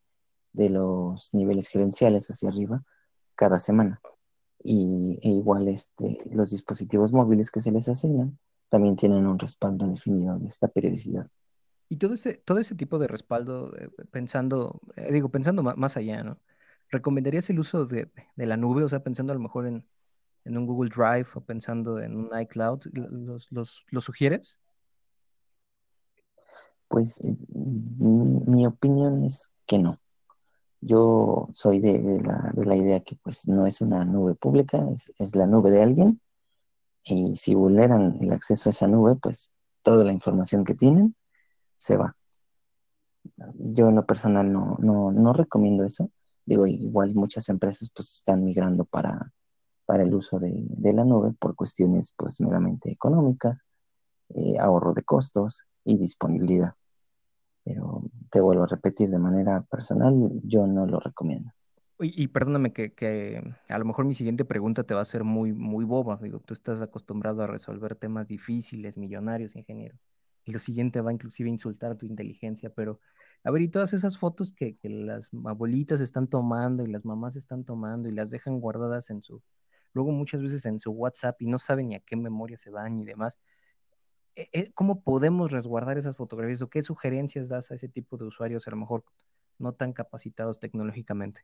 los 0.54 1.34
niveles 1.34 1.68
gerenciales 1.68 2.30
hacia 2.30 2.50
arriba 2.50 2.84
cada 3.36 3.60
semana. 3.60 4.00
Y 4.64 5.20
e 5.22 5.30
igual 5.30 5.68
este, 5.68 6.20
los 6.32 6.52
dispositivos 6.52 7.12
móviles 7.12 7.52
que 7.52 7.60
se 7.60 7.72
les 7.72 7.90
asignan 7.90 8.40
también 8.70 8.96
tienen 8.96 9.26
un 9.28 9.38
respaldo 9.38 9.88
definido 9.88 10.38
de 10.40 10.48
esta 10.48 10.68
periodicidad. 10.68 11.28
Y 11.90 11.98
todo 11.98 12.14
ese, 12.14 12.36
todo 12.36 12.60
ese 12.60 12.76
tipo 12.76 12.98
de 12.98 13.08
respaldo, 13.08 13.76
eh, 13.78 13.90
pensando, 14.12 14.82
eh, 14.96 15.12
digo, 15.12 15.30
pensando 15.30 15.64
más 15.64 15.98
allá, 15.98 16.24
¿no? 16.24 16.40
¿Recomendarías 16.90 17.50
el 17.50 17.60
uso 17.60 17.86
de, 17.86 18.10
la 18.36 18.58
nube? 18.58 18.84
O 18.84 18.90
sea, 18.90 19.04
pensando 19.04 19.34
a 19.34 19.36
lo 19.36 19.42
mejor 19.42 19.68
en, 19.68 19.86
un 20.46 20.66
Google 20.66 20.92
Drive 20.96 21.28
o 21.36 21.42
pensando 21.42 22.00
en 22.00 22.16
un 22.16 22.30
iCloud, 22.40 22.82
¿los, 22.94 23.86
sugieres? 24.04 24.60
Pues 26.88 27.20
eh, 27.26 27.36
mi, 27.50 28.66
opinión 28.68 29.24
es 29.26 29.52
que 29.66 29.80
no. 29.80 30.00
Yo 30.82 31.50
soy 31.52 31.80
de, 31.80 32.00
de 32.00 32.22
la, 32.22 32.52
de 32.54 32.66
la 32.66 32.76
idea 32.76 33.00
que 33.00 33.16
pues 33.16 33.48
no 33.48 33.66
es 33.66 33.82
una 33.82 34.06
nube 34.06 34.36
pública, 34.36 34.88
es, 34.94 35.12
es 35.18 35.36
la 35.36 35.48
nube 35.48 35.72
de 35.72 35.82
alguien 35.82 36.22
y 37.06 37.36
si 37.36 37.54
vulneran 37.54 38.18
el 38.20 38.34
acceso 38.34 38.70
a 38.70 38.72
esa 38.72 38.88
nube, 38.88 39.16
pues 39.16 39.54
toda 39.84 40.04
la 40.04 40.12
información 40.12 40.66
que 40.66 40.74
tienen 40.74 41.16
se 41.78 41.98
va. 41.98 42.16
Yo 43.54 43.90
en 43.90 43.96
lo 43.96 44.06
personal 44.06 44.52
no, 44.52 44.78
no, 44.80 45.12
no 45.12 45.34
recomiendo 45.34 45.86
eso. 45.86 46.10
Digo, 46.46 46.68
igual 46.68 47.16
muchas 47.16 47.50
empresas 47.50 47.90
pues 47.94 48.18
están 48.18 48.44
migrando 48.44 48.86
para, 48.86 49.32
para 49.86 50.04
el 50.04 50.14
uso 50.14 50.40
de, 50.40 50.66
de 50.68 50.94
la 50.94 51.04
nube 51.04 51.34
por 51.40 51.56
cuestiones 51.56 52.14
pues 52.16 52.40
meramente 52.40 52.92
económicas, 52.92 53.62
eh, 54.30 54.58
ahorro 54.60 54.94
de 54.94 55.04
costos 55.04 55.66
y 55.84 55.98
disponibilidad. 55.98 56.74
Pero 57.64 58.04
te 58.30 58.42
vuelvo 58.42 58.64
a 58.64 58.68
repetir, 58.68 59.10
de 59.10 59.18
manera 59.18 59.62
personal, 59.62 60.14
yo 60.44 60.68
no 60.68 60.86
lo 60.86 61.00
recomiendo. 61.00 61.52
Y, 62.00 62.24
y 62.24 62.28
perdóname 62.28 62.74
que, 62.74 62.94
que 62.94 63.42
a 63.70 63.80
lo 63.80 63.86
mejor 63.86 64.06
mi 64.06 64.14
siguiente 64.14 64.46
pregunta 64.46 64.84
te 64.84 64.94
va 64.94 65.02
a 65.02 65.06
ser 65.06 65.24
muy, 65.24 65.54
muy 65.54 65.86
boba. 65.86 66.20
Digo, 66.22 66.40
tú 66.40 66.54
estás 66.54 66.82
acostumbrado 66.82 67.42
a 67.42 67.48
resolver 67.48 67.96
temas 67.96 68.28
difíciles, 68.28 68.98
millonarios, 68.98 69.56
ingeniero. 69.56 69.98
Y 70.44 70.52
lo 70.52 70.60
siguiente 70.60 71.02
va 71.02 71.12
inclusive 71.12 71.50
a 71.50 71.54
insultar 71.54 71.98
tu 71.98 72.06
inteligencia, 72.06 72.70
pero 72.70 73.00
a 73.46 73.52
ver, 73.52 73.62
y 73.62 73.68
todas 73.70 73.94
esas 73.94 74.18
fotos 74.18 74.54
que, 74.54 74.76
las 74.82 75.30
abuelitas 75.46 76.02
están 76.02 76.28
tomando 76.28 76.84
y 76.84 76.92
las 76.92 77.06
mamás 77.06 77.36
están 77.36 77.64
tomando 77.64 78.10
y 78.10 78.12
las 78.12 78.32
dejan 78.32 78.60
guardadas 78.60 79.12
en 79.12 79.22
su, 79.22 79.40
luego 79.94 80.12
muchas 80.12 80.42
veces 80.42 80.66
en 80.66 80.80
su 80.80 80.92
WhatsApp 80.92 81.40
y 81.44 81.46
no 81.46 81.60
saben 81.60 81.90
ni 81.90 81.96
a 81.96 82.00
qué 82.00 82.16
memoria 82.16 82.58
se 82.58 82.72
van 82.72 83.00
y 83.00 83.06
demás. 83.06 83.38
eh, 84.36 84.50
eh, 84.52 84.72
¿Cómo 84.74 85.02
podemos 85.02 85.52
resguardar 85.52 85.98
esas 86.00 86.18
fotografías 86.18 86.62
o 86.64 86.70
qué 86.70 86.82
sugerencias 86.82 87.48
das 87.48 87.70
a 87.72 87.76
ese 87.76 87.88
tipo 87.88 88.18
de 88.18 88.26
usuarios, 88.26 88.68
a 88.68 88.72
lo 88.72 88.78
mejor 88.78 89.04
no 89.60 89.74
tan 89.74 89.94
capacitados 89.94 90.60
tecnológicamente? 90.60 91.42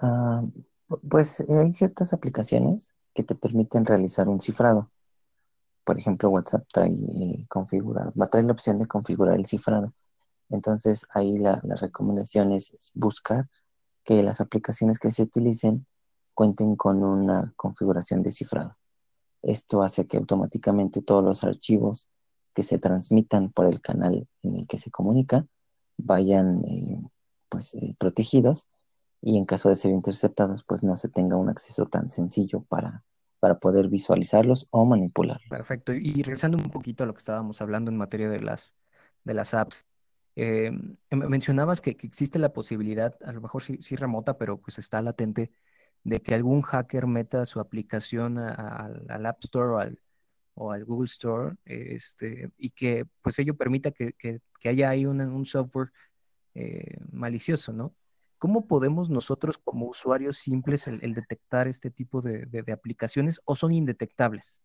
Ah, 0.00 0.42
pues 1.10 1.40
eh, 1.40 1.44
hay 1.58 1.72
ciertas 1.74 2.14
aplicaciones 2.14 2.94
que 3.14 3.22
te 3.22 3.34
permiten 3.34 3.84
realizar 3.84 4.26
un 4.28 4.40
cifrado. 4.40 4.90
Por 5.84 5.98
ejemplo, 5.98 6.30
WhatsApp 6.30 6.66
trae 6.72 6.90
eh, 6.90 7.46
configurar, 7.48 8.12
va 8.18 8.26
a 8.26 8.30
traer 8.30 8.46
la 8.46 8.52
opción 8.52 8.78
de 8.78 8.86
configurar 8.86 9.36
el 9.36 9.46
cifrado. 9.46 9.92
Entonces, 10.48 11.06
ahí 11.10 11.38
la, 11.38 11.60
recomendación 11.80 12.52
es 12.52 12.92
buscar 12.94 13.48
que 14.04 14.22
las 14.22 14.40
aplicaciones 14.40 14.98
que 14.98 15.10
se 15.10 15.22
utilicen 15.22 15.86
cuenten 16.34 16.76
con 16.76 17.02
una 17.02 17.52
configuración 17.56 18.22
de 18.22 18.32
cifrado. 18.32 18.72
Esto 19.42 19.82
hace 19.82 20.06
que 20.06 20.16
automáticamente 20.16 21.02
todos 21.02 21.22
los 21.22 21.44
archivos 21.44 22.10
que 22.54 22.62
se 22.62 22.78
transmitan 22.78 23.50
por 23.50 23.66
el 23.66 23.80
canal 23.80 24.26
en 24.42 24.56
el 24.56 24.66
que 24.66 24.78
se 24.78 24.90
comunica 24.90 25.46
vayan 25.98 26.64
eh, 26.64 27.02
pues, 27.48 27.74
eh, 27.74 27.94
protegidos 27.98 28.66
y 29.20 29.38
en 29.38 29.46
caso 29.46 29.68
de 29.68 29.76
ser 29.76 29.90
interceptados, 29.90 30.64
pues 30.64 30.82
no 30.82 30.96
se 30.96 31.08
tenga 31.08 31.36
un 31.36 31.48
acceso 31.48 31.86
tan 31.86 32.10
sencillo 32.10 32.62
para, 32.68 33.02
para 33.44 33.58
poder 33.58 33.88
visualizarlos 33.88 34.66
o 34.70 34.86
manipularlos. 34.86 35.46
Perfecto. 35.50 35.92
Y 35.92 36.22
regresando 36.22 36.56
un 36.56 36.70
poquito 36.70 37.04
a 37.04 37.06
lo 37.06 37.12
que 37.12 37.18
estábamos 37.18 37.60
hablando 37.60 37.90
en 37.90 37.98
materia 37.98 38.30
de 38.30 38.40
las, 38.40 38.74
de 39.22 39.34
las 39.34 39.52
apps, 39.52 39.84
eh, 40.34 40.72
em- 41.10 41.28
mencionabas 41.28 41.82
que, 41.82 41.90
existe 41.90 42.38
la 42.38 42.54
posibilidad, 42.54 43.14
a 43.22 43.32
lo 43.32 43.42
mejor 43.42 43.62
sí, 43.62 43.76
sí 43.82 43.96
remota, 43.96 44.38
pero 44.38 44.56
pues 44.56 44.78
está 44.78 45.02
latente, 45.02 45.52
de 46.04 46.22
que 46.22 46.34
algún 46.34 46.62
hacker 46.62 47.06
meta 47.06 47.44
su 47.44 47.60
aplicación 47.60 48.38
a- 48.38 48.54
a- 48.54 48.90
al 49.10 49.26
App 49.26 49.44
Store 49.44 49.68
o 49.68 49.78
al, 49.78 49.98
o 50.54 50.72
al 50.72 50.86
Google 50.86 51.04
Store, 51.04 51.56
este, 51.66 52.50
y 52.56 52.70
que 52.70 53.04
pues 53.20 53.38
ello 53.40 53.54
permita 53.54 53.90
que, 53.90 54.14
que- 54.14 54.40
que 54.58 54.68
haya 54.70 54.88
ahí 54.88 55.04
un, 55.04 55.20
un 55.20 55.44
software 55.44 55.90
eh, 56.54 56.96
malicioso, 57.12 57.74
¿no? 57.74 57.94
¿Cómo 58.44 58.66
podemos 58.66 59.08
nosotros 59.08 59.56
como 59.56 59.86
usuarios 59.86 60.36
simples 60.36 60.86
el, 60.86 61.14
detectar 61.14 61.66
este 61.66 61.90
tipo 61.90 62.20
de, 62.20 62.44
de- 62.44 62.62
de 62.62 62.72
aplicaciones 62.72 63.40
o 63.46 63.56
son 63.56 63.72
indetectables? 63.72 64.60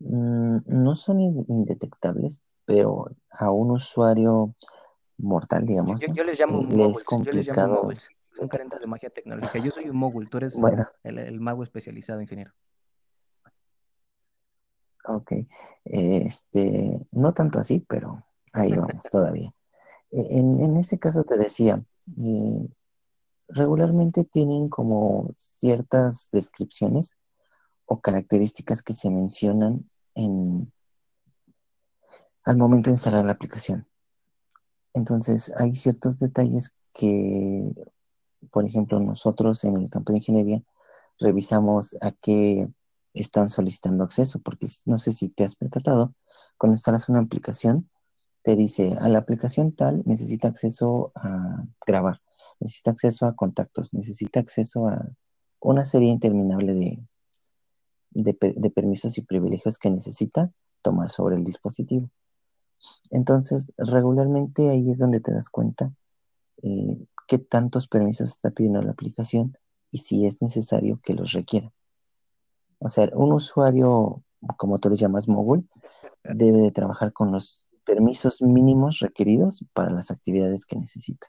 Mm, 0.00 0.58
no 0.66 0.94
son 0.94 1.18
in- 1.22 1.46
indetectables, 1.48 2.38
pero 2.66 3.06
a 3.30 3.50
un 3.52 3.70
usuario 3.70 4.54
mortal, 5.16 5.64
Yo, 5.66 6.12
yo, 6.12 6.24
les 6.24 6.38
llamo 6.38 6.60
moguls, 6.60 7.06
yo 7.24 7.32
les 7.32 7.48
llamo. 7.48 7.90
Son 8.36 8.48
carentes 8.48 8.78
de 8.78 8.86
magia 8.86 9.08
tecnológica. 9.08 9.60
Yo 9.60 9.70
soy 9.70 9.88
un 9.88 9.96
mogul, 9.96 10.28
tú 10.28 10.36
eres 10.36 10.60
Bueno, 10.60 10.86
el, 11.04 11.16
el 11.20 11.40
mago 11.40 11.62
especializado, 11.62 12.20
ingeniero. 12.20 12.52
ok. 15.06 15.32
Este, 15.86 17.00
no 17.12 17.32
tanto 17.32 17.58
así, 17.58 17.82
pero 17.88 18.26
ahí 18.52 18.74
vamos 18.76 19.06
todavía. 19.10 19.54
En, 20.10 20.60
en 20.60 20.76
ese 20.76 20.98
caso 20.98 21.24
te 21.24 21.36
decía, 21.36 21.84
eh, 22.18 22.68
regularmente 23.48 24.24
tienen 24.24 24.68
como 24.68 25.34
ciertas 25.36 26.28
descripciones 26.32 27.16
o 27.86 28.00
características 28.00 28.82
que 28.82 28.92
se 28.92 29.10
mencionan 29.10 29.88
en, 30.14 30.72
al 32.44 32.56
momento 32.56 32.90
de 32.90 32.94
instalar 32.94 33.24
la 33.24 33.32
aplicación. 33.32 33.86
Entonces, 34.94 35.52
hay 35.56 35.74
ciertos 35.74 36.18
detalles 36.18 36.72
que, 36.92 37.72
por 38.50 38.64
ejemplo, 38.64 38.98
nosotros 39.00 39.64
en 39.64 39.76
el 39.76 39.90
campo 39.90 40.12
de 40.12 40.18
ingeniería 40.18 40.62
revisamos 41.18 41.96
a 42.00 42.12
qué 42.12 42.68
están 43.14 43.50
solicitando 43.50 44.04
acceso, 44.04 44.40
porque 44.40 44.66
no 44.86 44.98
sé 44.98 45.12
si 45.12 45.28
te 45.28 45.44
has 45.44 45.54
percatado, 45.54 46.14
cuando 46.56 46.74
instalas 46.74 47.08
una 47.08 47.20
aplicación, 47.20 47.88
te 48.42 48.56
dice, 48.56 48.96
a 49.00 49.08
la 49.08 49.18
aplicación 49.18 49.72
tal 49.72 50.02
necesita 50.06 50.48
acceso 50.48 51.12
a 51.14 51.64
grabar, 51.86 52.20
necesita 52.58 52.90
acceso 52.90 53.26
a 53.26 53.34
contactos, 53.34 53.92
necesita 53.92 54.40
acceso 54.40 54.86
a 54.88 55.08
una 55.60 55.84
serie 55.84 56.10
interminable 56.10 56.74
de, 56.74 56.98
de, 58.10 58.34
per- 58.34 58.54
de 58.54 58.70
permisos 58.70 59.18
y 59.18 59.22
privilegios 59.22 59.78
que 59.78 59.90
necesita 59.90 60.52
tomar 60.82 61.10
sobre 61.10 61.36
el 61.36 61.44
dispositivo. 61.44 62.08
Entonces, 63.10 63.72
regularmente 63.76 64.70
ahí 64.70 64.90
es 64.90 64.98
donde 64.98 65.20
te 65.20 65.32
das 65.32 65.50
cuenta 65.50 65.92
eh, 66.62 66.96
qué 67.26 67.38
tantos 67.38 67.86
permisos 67.86 68.30
está 68.30 68.50
pidiendo 68.50 68.80
la 68.80 68.92
aplicación 68.92 69.56
y 69.90 69.98
si 69.98 70.24
es 70.24 70.40
necesario 70.40 70.98
que 71.02 71.12
los 71.12 71.32
requiera. 71.32 71.70
O 72.78 72.88
sea, 72.88 73.10
un 73.12 73.32
usuario, 73.32 74.22
como 74.56 74.78
tú 74.78 74.88
les 74.88 74.98
llamas, 74.98 75.28
mogul, 75.28 75.68
debe 76.24 76.62
de 76.62 76.70
trabajar 76.70 77.12
con 77.12 77.32
los 77.32 77.66
permisos 77.84 78.42
mínimos 78.42 79.00
requeridos 79.00 79.64
para 79.72 79.90
las 79.90 80.10
actividades 80.10 80.64
que 80.64 80.76
necesita. 80.76 81.26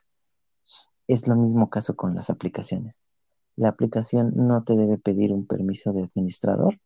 Es 1.08 1.26
lo 1.26 1.36
mismo 1.36 1.70
caso 1.70 1.96
con 1.96 2.14
las 2.14 2.30
aplicaciones. 2.30 3.02
La 3.56 3.68
aplicación 3.68 4.32
no 4.34 4.64
te 4.64 4.76
debe 4.76 4.98
pedir 4.98 5.32
un 5.32 5.46
permiso 5.46 5.92
de 5.92 6.04
administrador 6.04 6.78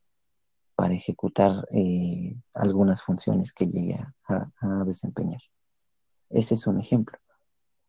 para 0.75 0.95
ejecutar 0.95 1.67
eh, 1.71 2.37
algunas 2.55 3.03
funciones 3.03 3.53
que 3.53 3.67
llegue 3.67 3.99
a, 4.29 4.85
desempeñar. 4.85 5.41
Ese 6.29 6.55
es 6.55 6.67
un 6.67 6.81
ejemplo. 6.81 7.19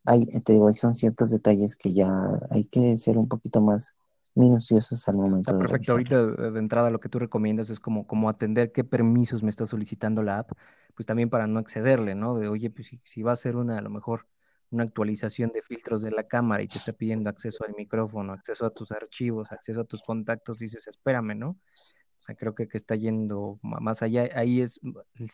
Hay, 0.06 0.26
te 0.26 0.54
digo, 0.54 0.72
son 0.74 0.96
ciertos 0.96 1.32
detalles 1.32 1.76
que 1.76 1.94
ya 1.94 2.10
hay 2.50 2.64
que 2.66 2.96
ser 2.96 3.18
un 3.18 3.28
poquito 3.28 3.62
más 3.62 3.94
minuciosos 4.38 5.08
al 5.08 5.16
Está 5.40 5.54
momento 5.54 5.54
de 5.58 5.60
perfecto. 5.60 5.92
Ahorita 5.94 6.16
revisarlos. 6.18 6.54
de 6.54 6.60
entrada 6.60 6.90
lo 6.90 7.00
que 7.00 7.10
tú 7.10 7.20
recomiendas 7.20 7.70
es 7.70 7.80
como, 7.80 8.06
como 8.08 8.30
atender 8.30 8.72
qué 8.72 8.84
permisos 8.84 9.44
me 9.44 9.50
está 9.50 9.66
solicitando 9.66 10.24
la 10.24 10.40
app, 10.40 10.52
pues 10.96 11.06
también 11.06 11.30
para 11.30 11.48
no 11.48 11.60
excederle, 11.60 12.16
¿no? 12.16 12.38
De, 12.38 12.48
oye, 12.48 12.70
pues 12.70 12.88
si, 12.88 13.00
si 13.04 13.22
va 13.24 13.32
a 13.34 13.36
ser 13.36 13.56
una, 13.56 13.78
a 13.78 13.82
lo 13.82 13.90
mejor, 13.90 14.28
una 14.72 14.84
actualización 14.84 15.52
de 15.52 15.62
filtros 15.62 16.02
de 16.02 16.12
la 16.12 16.24
cámara 16.28 16.64
y 16.64 16.68
te 16.68 16.78
está 16.78 16.92
pidiendo 16.94 17.30
acceso 17.30 17.64
al 17.66 17.76
micrófono, 17.76 18.34
acceso 18.34 18.66
a 18.66 18.72
tus 18.72 18.92
archivos, 18.92 19.52
acceso 19.52 19.82
a 19.82 19.86
tus 19.86 20.02
contactos, 20.02 20.58
dices, 20.58 20.88
espérame, 20.88 21.36
¿no? 21.38 21.50
O 21.52 22.22
sea, 22.22 22.36
creo 22.36 22.54
que, 22.56 22.68
que 22.68 22.78
está 22.78 22.96
yendo 22.96 23.60
más 23.62 24.02
allá. 24.02 24.28
Ahí 24.36 24.62
es, 24.62 24.80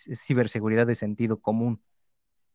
es 0.05 0.21
ciberseguridad 0.25 0.85
de 0.85 0.95
sentido 0.95 1.39
común. 1.39 1.81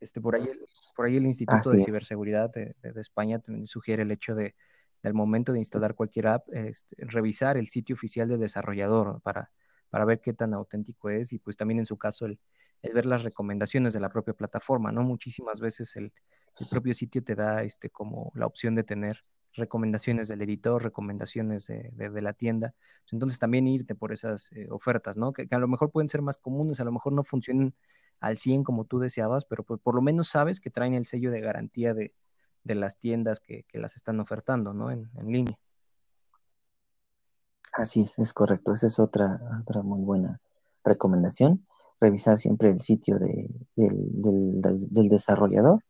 Este, 0.01 0.21
por 0.21 0.37
ahí, 0.37 0.43
el- 0.45 0.61
por 0.95 1.07
ahí 1.07 1.17
el 1.17 1.27
Instituto 1.27 1.71
de 1.71 1.79
Así. 1.79 1.87
Ciberseguridad 1.87 2.51
de, 2.51 2.77
de- 2.83 2.93
de 2.93 3.01
España 3.01 3.41
también 3.41 3.67
sugiere 3.67 4.03
el 4.05 4.13
hecho 4.13 4.35
de, 4.37 4.55
del 5.03 5.15
momento 5.15 5.53
de 5.53 5.59
instalar 5.59 5.95
cualquier 5.95 6.29
app, 6.29 6.49
este, 6.53 6.97
revisar 6.99 7.57
el 7.57 7.69
sitio 7.69 7.95
oficial 7.95 8.29
del 8.29 8.41
desarrollador 8.41 9.21
para, 9.23 9.51
para 9.91 10.05
ver 10.05 10.21
qué 10.21 10.33
tan 10.33 10.55
auténtico 10.55 11.11
es 11.11 11.33
y 11.33 11.39
pues 11.39 11.57
también 11.57 11.79
en 11.79 11.87
su 11.87 11.97
caso 11.97 12.27
el, 12.27 12.39
el 12.83 12.93
ver 12.93 13.07
las 13.07 13.23
recomendaciones 13.23 13.93
de 13.93 14.01
la 14.01 14.09
propia 14.09 14.35
plataforma, 14.35 14.93
¿no? 14.93 15.03
Muchísimas 15.03 15.61
veces 15.61 15.97
el, 15.97 16.13
el 16.59 16.69
propio 16.69 16.95
sitio 16.95 17.23
te 17.23 17.35
da 17.35 17.63
este, 17.63 17.91
como 17.91 18.33
la 18.35 18.47
opción 18.47 18.75
de 18.75 18.85
tener 18.85 19.21
recomendaciones 19.55 20.29
del 20.29 20.43
editor, 20.43 20.83
recomendaciones 20.83 21.67
de, 21.67 21.91
de, 21.93 22.23
la 22.23 22.33
tienda. 22.33 22.75
Entonces 23.11 23.39
también 23.39 23.67
irte 23.67 23.95
por 23.95 24.13
esas 24.13 24.51
eh, 24.53 24.69
ofertas, 24.71 25.17
¿no? 25.17 25.33
Que, 25.33 25.49
a 25.51 25.59
lo 25.59 25.69
mejor 25.69 25.91
pueden 25.91 26.09
ser 26.09 26.23
más 26.23 26.39
comunes, 26.39 26.81
a 26.81 26.85
lo 26.85 26.93
mejor 26.93 27.13
no 27.13 27.25
funcionen 27.25 27.75
al 28.21 28.37
100 28.37 28.65
como 28.65 28.85
tú 28.85 28.99
deseabas, 28.99 29.45
pero 29.45 29.65
pues, 29.65 29.81
por 29.81 29.95
lo 29.95 30.03
menos 30.03 30.29
sabes 30.29 30.61
que 30.61 30.71
traen 30.71 30.95
el 30.95 31.07
sello 31.07 31.31
de 31.31 31.41
garantía 31.41 31.95
de, 31.95 32.13
de 32.69 32.75
las 32.77 32.99
tiendas 32.99 33.41
que, 33.41 33.65
que, 33.65 33.79
las 33.79 33.97
están 33.97 34.21
ofertando, 34.21 34.73
¿no? 34.73 34.91
En, 34.91 35.11
en, 35.17 35.27
línea. 35.27 35.59
Así 37.73 38.03
es, 38.03 38.19
es 38.19 38.33
correcto. 38.33 38.75
Esa 38.75 38.87
es 38.87 38.99
otra, 38.99 39.41
otra 39.63 39.83
muy 39.83 40.05
buena 40.05 40.41
recomendación. 40.85 41.67
Revisar 42.01 42.39
siempre 42.39 42.69
el 42.69 42.81
sitio 42.81 43.19
de, 43.19 43.51
del, 43.75 44.61
del, 44.91 45.09
desarrollador 45.09 45.83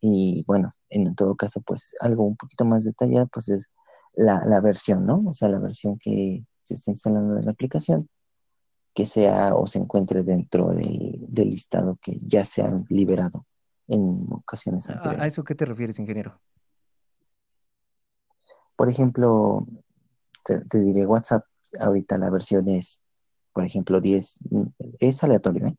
y 0.00 0.44
bueno, 0.46 0.74
en 0.90 1.14
todo 1.14 1.34
caso, 1.34 1.60
pues 1.62 1.94
algo 2.00 2.24
un 2.24 2.36
poquito 2.36 2.64
más 2.64 2.84
detallado, 2.84 3.26
pues 3.32 3.48
es 3.48 3.70
la, 4.14 4.44
la 4.46 4.60
versión, 4.60 5.06
¿no? 5.06 5.22
O 5.26 5.32
sea, 5.34 5.48
la 5.48 5.58
versión 5.58 5.98
que 5.98 6.44
se 6.60 6.74
está 6.74 6.90
instalando 6.90 7.34
de 7.34 7.42
la 7.42 7.50
aplicación, 7.50 8.08
que 8.94 9.06
sea 9.06 9.54
o 9.56 9.66
se 9.66 9.78
encuentre 9.78 10.22
dentro 10.22 10.68
del, 10.72 11.18
del 11.28 11.50
listado 11.50 11.98
que 12.00 12.18
ya 12.22 12.44
se 12.44 12.62
ha 12.62 12.82
liberado 12.88 13.46
en 13.90 14.26
ocasiones 14.30 14.88
anteriores. 14.88 15.22
¿A 15.22 15.26
eso 15.26 15.44
qué 15.44 15.54
te 15.54 15.64
refieres, 15.64 15.98
ingeniero? 15.98 16.40
Por 18.76 18.88
ejemplo, 18.88 19.66
te, 20.44 20.60
te, 20.60 20.80
diré 20.80 21.06
WhatsApp, 21.06 21.44
ahorita 21.78 22.18
la 22.18 22.30
versión 22.30 22.68
es, 22.68 23.04
por 23.52 23.66
ejemplo, 23.66 24.00
10, 24.00 24.40
es 25.00 25.22
aleatorio, 25.22 25.66
¿eh? 25.66 25.76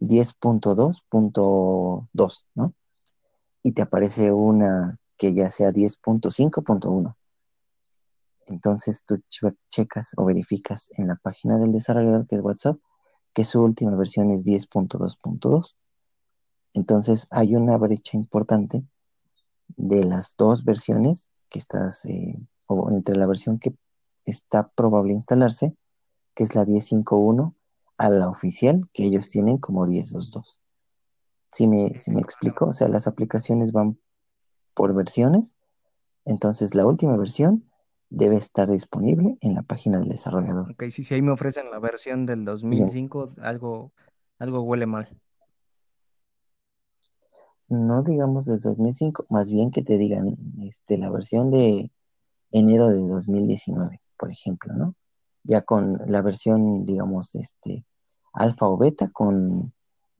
10.2.2, 0.00 2.46
¿no? 2.54 2.74
y 3.62 3.72
te 3.72 3.82
aparece 3.82 4.32
una 4.32 4.98
que 5.16 5.34
ya 5.34 5.50
sea 5.50 5.70
10.5.1. 5.70 7.16
Entonces 8.46 9.04
tú 9.04 9.22
checas 9.70 10.12
o 10.16 10.24
verificas 10.24 10.90
en 10.98 11.08
la 11.08 11.16
página 11.16 11.58
del 11.58 11.72
desarrollador 11.72 12.26
que 12.26 12.36
es 12.36 12.42
WhatsApp 12.42 12.78
que 13.32 13.44
su 13.44 13.62
última 13.62 13.96
versión 13.96 14.30
es 14.30 14.44
10.2.2. 14.44 15.76
Entonces 16.74 17.26
hay 17.30 17.54
una 17.54 17.76
brecha 17.76 18.16
importante 18.16 18.84
de 19.76 20.04
las 20.04 20.36
dos 20.36 20.64
versiones 20.64 21.30
que 21.48 21.58
estás, 21.58 22.04
eh, 22.06 22.38
o 22.66 22.90
entre 22.90 23.16
la 23.16 23.26
versión 23.26 23.58
que 23.58 23.74
está 24.24 24.68
probable 24.68 25.12
instalarse, 25.12 25.74
que 26.34 26.44
es 26.44 26.54
la 26.54 26.64
10.5.1, 26.64 27.54
a 27.98 28.08
la 28.08 28.28
oficial 28.28 28.88
que 28.92 29.04
ellos 29.04 29.28
tienen 29.28 29.58
como 29.58 29.86
10.2.2. 29.86 30.60
Si 31.52 31.66
me, 31.66 31.98
si 31.98 32.10
me 32.10 32.20
explico, 32.20 32.66
o 32.66 32.72
sea, 32.72 32.88
las 32.88 33.06
aplicaciones 33.06 33.72
van 33.72 33.98
por 34.74 34.94
versiones, 34.94 35.54
entonces 36.24 36.74
la 36.74 36.86
última 36.86 37.16
versión 37.16 37.64
debe 38.08 38.36
estar 38.36 38.70
disponible 38.70 39.36
en 39.40 39.54
la 39.54 39.62
página 39.62 39.98
del 39.98 40.08
desarrollador. 40.08 40.70
Ok, 40.72 40.84
si, 40.90 41.04
si 41.04 41.14
ahí 41.14 41.22
me 41.22 41.32
ofrecen 41.32 41.70
la 41.70 41.78
versión 41.78 42.26
del 42.26 42.44
2005, 42.44 43.34
algo, 43.42 43.92
algo 44.38 44.62
huele 44.62 44.86
mal. 44.86 45.08
No 47.72 48.02
digamos 48.02 48.44
del 48.44 48.58
2005, 48.58 49.26
más 49.30 49.50
bien 49.50 49.70
que 49.70 49.82
te 49.82 49.96
digan 49.96 50.36
este, 50.60 50.98
la 50.98 51.08
versión 51.08 51.50
de 51.50 51.90
enero 52.50 52.88
de 52.88 53.00
2019, 53.00 54.02
por 54.18 54.30
ejemplo, 54.30 54.74
¿no? 54.74 54.94
Ya 55.42 55.62
con 55.62 55.98
la 56.06 56.20
versión, 56.20 56.84
digamos, 56.84 57.34
este, 57.34 57.86
alfa 58.34 58.68
o 58.68 58.76
beta 58.76 59.08
con 59.08 59.72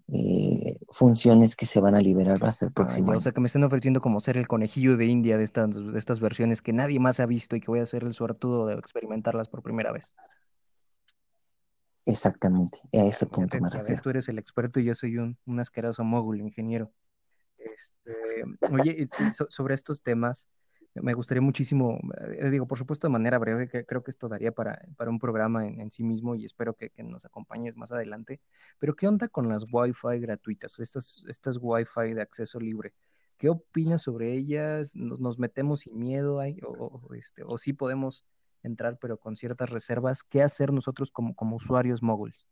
eh, 0.08 0.78
funciones 0.90 1.54
que 1.54 1.66
se 1.66 1.78
van 1.78 1.94
a 1.94 2.00
liberar 2.00 2.42
hasta 2.44 2.66
el 2.66 2.72
próximo 2.72 3.12
O 3.12 3.20
sea, 3.20 3.32
que 3.32 3.40
me 3.40 3.48
están 3.48 3.64
ofreciendo 3.64 4.00
como 4.00 4.20
ser 4.20 4.38
el 4.38 4.48
conejillo 4.48 4.96
de 4.96 5.04
India 5.04 5.36
de 5.36 5.44
estas, 5.44 5.74
de 5.74 5.98
estas 5.98 6.20
versiones 6.20 6.62
que 6.62 6.72
nadie 6.72 6.98
más 7.00 7.20
ha 7.20 7.26
visto 7.26 7.54
y 7.54 7.60
que 7.60 7.70
voy 7.70 7.80
a 7.80 7.86
ser 7.86 8.04
el 8.04 8.14
suertudo 8.14 8.66
de 8.66 8.74
experimentarlas 8.76 9.48
por 9.48 9.62
primera 9.62 9.92
vez. 9.92 10.12
Exactamente, 12.06 12.80
a 12.94 13.04
ese 13.04 13.26
punto 13.26 13.60
me 13.60 13.68
refiero. 13.68 14.02
Tú 14.02 14.08
eres 14.08 14.28
el 14.30 14.38
experto 14.38 14.80
y 14.80 14.84
yo 14.84 14.94
soy 14.94 15.18
un, 15.18 15.36
un 15.44 15.60
asqueroso 15.60 16.02
mogul, 16.02 16.40
ingeniero. 16.40 16.90
Este, 17.64 18.44
oye, 18.72 19.08
sobre 19.48 19.74
estos 19.74 20.02
temas, 20.02 20.48
me 20.94 21.14
gustaría 21.14 21.40
muchísimo, 21.40 21.98
eh, 22.38 22.50
digo, 22.50 22.66
por 22.66 22.78
supuesto 22.78 23.06
de 23.06 23.12
manera 23.12 23.38
breve, 23.38 23.68
que 23.68 23.84
creo 23.84 24.02
que 24.02 24.10
esto 24.10 24.28
daría 24.28 24.52
para, 24.52 24.82
para 24.96 25.10
un 25.10 25.18
programa 25.18 25.66
en, 25.66 25.80
en, 25.80 25.90
sí 25.90 26.04
mismo 26.04 26.34
y 26.34 26.44
espero 26.44 26.74
que, 26.74 26.90
que, 26.90 27.02
nos 27.02 27.24
acompañes 27.24 27.76
más 27.76 27.92
adelante, 27.92 28.40
pero 28.78 28.94
¿qué 28.94 29.08
onda 29.08 29.28
con 29.28 29.48
las 29.48 29.64
Wi-Fi 29.70 30.20
gratuitas, 30.20 30.78
estas, 30.78 31.24
estas 31.28 31.58
Wi-Fi 31.60 32.12
de 32.12 32.22
acceso 32.22 32.60
libre? 32.60 32.92
¿Qué 33.38 33.48
opinas 33.48 34.02
sobre 34.02 34.34
ellas? 34.34 34.94
¿Nos, 34.94 35.18
nos 35.18 35.38
metemos 35.38 35.80
sin 35.80 35.98
miedo 35.98 36.40
ahí, 36.40 36.60
o, 36.62 37.00
o, 37.08 37.14
este, 37.14 37.42
o 37.44 37.56
sí 37.58 37.72
podemos 37.72 38.26
entrar 38.62 38.98
pero 39.00 39.16
con 39.18 39.36
ciertas 39.36 39.70
reservas? 39.70 40.22
¿Qué 40.22 40.42
hacer 40.42 40.72
nosotros 40.72 41.10
como, 41.10 41.34
como 41.34 41.56
usuarios 41.56 42.02
móviles? 42.02 42.46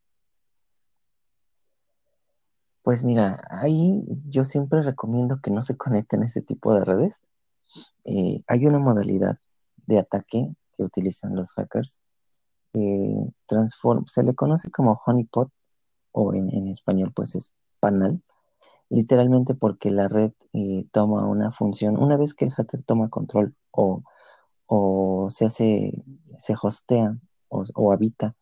Pues 2.82 3.04
mira, 3.04 3.46
ahí 3.50 4.02
yo 4.28 4.44
siempre 4.44 4.82
recomiendo 4.82 5.40
que 5.42 5.50
no 5.50 5.62
se 5.62 5.76
conecten 5.76 6.22
a 6.22 6.26
ese 6.26 6.40
tipo 6.40 6.74
de 6.74 6.84
redes 6.84 7.26
eh, 8.04 8.42
hay 8.46 8.66
una 8.66 8.78
modalidad 8.78 9.38
de 9.86 9.98
ataque 9.98 10.54
que 10.76 10.82
utilizan 10.82 11.34
los 11.34 11.52
hackers. 11.52 12.00
Transform, 13.46 14.06
se 14.06 14.22
le 14.22 14.34
conoce 14.34 14.70
como 14.70 15.00
honeypot 15.04 15.50
o 16.12 16.34
en, 16.34 16.68
español 16.68 17.12
pues 17.14 17.34
es 17.34 17.54
panal, 17.80 18.22
literalmente 18.88 19.54
porque 19.54 19.90
la 19.90 20.08
red 20.08 20.32
eh, 20.52 20.86
toma 20.92 21.26
una 21.26 21.52
función, 21.52 21.96
una 21.98 22.16
vez 22.16 22.34
que 22.34 22.44
el 22.44 22.52
hacker 22.52 22.82
toma 22.84 23.08
control 23.08 23.54
o, 23.72 24.04
o 24.66 25.28
se 25.30 25.46
hace, 25.46 26.04
se 26.38 26.54
hostea 26.60 27.18
o 27.48 27.92
habita 27.92 28.36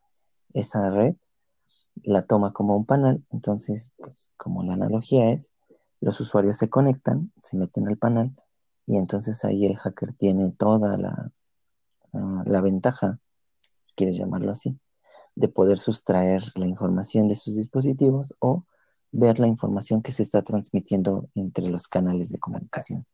esa 0.53 0.91
red, 0.91 1.15
la 2.03 2.23
toma 2.23 2.53
como 2.53 2.75
un 2.75 2.85
panel, 2.85 3.25
entonces 3.31 3.91
pues 3.97 4.33
como 4.37 4.63
la 4.63 4.73
analogía 4.73 5.31
es, 5.31 5.53
los 6.01 6.19
usuarios 6.19 6.57
se 6.57 6.69
conectan, 6.69 7.31
se 7.41 7.57
meten 7.57 7.87
al 7.87 7.97
panel 7.97 8.31
y 8.85 8.97
entonces 8.97 9.43
ahí 9.45 9.65
el 9.65 9.77
hacker 9.77 10.13
tiene 10.13 10.51
toda 10.51 10.97
la, 10.97 11.31
uh, 12.13 12.43
la 12.45 12.61
ventaja, 12.61 13.19
quieres 13.95 14.17
llamarlo 14.17 14.51
así, 14.51 14.79
de 15.35 15.47
poder 15.47 15.77
sustraer 15.79 16.41
la 16.55 16.65
información 16.65 17.27
de 17.27 17.35
sus 17.35 17.55
dispositivos 17.55 18.33
o 18.39 18.65
ver 19.11 19.39
la 19.39 19.47
información 19.47 20.01
que 20.01 20.11
se 20.11 20.23
está 20.23 20.41
transmitiendo 20.41 21.29
entre 21.35 21.69
los 21.69 21.87
canales 21.87 22.29
de 22.29 22.39
comunicación. 22.39 23.05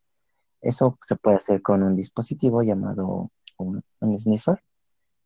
Eso 0.62 0.98
se 1.02 1.16
puede 1.16 1.38
hacer 1.38 1.62
con 1.62 1.84
un 1.84 1.96
dispositivo 1.96 2.62
llamado 2.62 3.32
un 3.58 3.84
sniffer, 4.18 4.62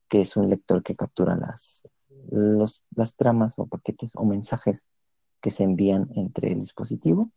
que 0.08 0.22
es 0.22 0.36
un 0.38 0.50
lector 0.50 0.84
que 0.84 0.96
captura 0.96 1.36
las, 1.36 1.84
los, 2.32 2.82
las 2.96 3.16
tramas 3.16 3.58
o 3.58 3.68
paquetes 3.68 4.14
o 4.16 4.26
mensajes 4.26 4.88
que 5.42 5.52
se 5.52 5.64
envían 5.64 6.10
entre 6.16 6.52
el 6.52 6.60
dispositivo 6.60 7.32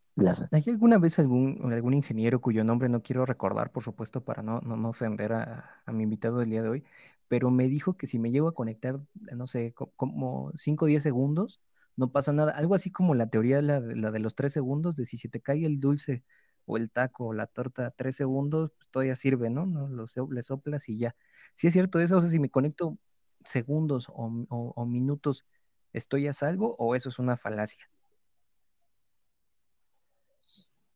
¿Hay 0.51 0.63
alguna 0.67 0.99
vez 0.99 1.19
algún, 1.19 1.73
algún 1.73 1.95
ingeniero 1.95 2.41
cuyo 2.41 2.65
nombre 2.65 2.89
no 2.89 3.03
quiero 3.03 3.25
recordar, 3.25 3.73
por 3.73 3.83
supuesto, 3.83 4.23
para 4.23 4.43
no, 4.43 4.61
no, 4.61 4.77
no 4.77 4.91
ofender 4.91 5.33
a, 5.33 5.83
a, 5.87 5.93
mi 5.93 6.03
invitado 6.03 6.39
del 6.39 6.51
día 6.51 6.63
de 6.63 6.69
hoy, 6.69 6.85
pero 7.29 7.51
me 7.51 7.67
dijo 7.69 7.97
que 7.97 8.07
si 8.07 8.19
me 8.19 8.31
llego 8.31 8.49
a 8.49 8.55
conectar, 8.55 9.01
no 9.15 9.47
sé, 9.47 9.73
como 9.73 10.53
5 10.55 10.85
o 10.85 10.89
10 10.89 11.03
segundos, 11.03 11.61
no 11.97 12.13
pasa 12.13 12.33
nada. 12.33 12.53
Algo 12.53 12.75
así 12.75 12.91
como 12.91 13.15
la 13.15 13.29
teoría, 13.31 13.63
la, 13.63 13.81
la 13.81 14.11
de 14.11 14.19
los 14.19 14.35
3 14.35 14.53
segundos, 14.53 14.97
de 14.97 15.07
si 15.07 15.17
se 15.17 15.29
te 15.29 15.41
cae 15.41 15.65
el 15.65 15.79
dulce 15.81 16.25
o 16.67 16.77
el 16.77 16.91
taco 16.91 17.29
o 17.29 17.33
la 17.33 17.47
torta 17.47 17.91
3 17.97 18.15
segundos, 18.15 18.73
pues 18.77 18.89
todavía 18.91 19.17
sirve, 19.17 19.49
¿no? 19.49 19.65
no 19.67 19.89
lo, 19.89 20.07
le 20.31 20.43
soplas 20.43 20.89
y 20.91 20.99
ya. 20.99 21.17
Si 21.55 21.67
es 21.69 21.73
cierto 21.73 22.01
eso, 22.01 22.19
o 22.19 22.21
sea, 22.21 22.29
si 22.29 22.39
me 22.39 22.51
conecto 22.51 22.99
segundos 23.45 24.09
o, 24.13 24.87
minutos, 24.87 25.45
¿estoy 25.93 26.29
a 26.29 26.33
salvo 26.33 26.77
o 26.79 26.95
eso 26.95 27.09
es 27.09 27.19
una 27.19 27.37
falacia? 27.37 27.89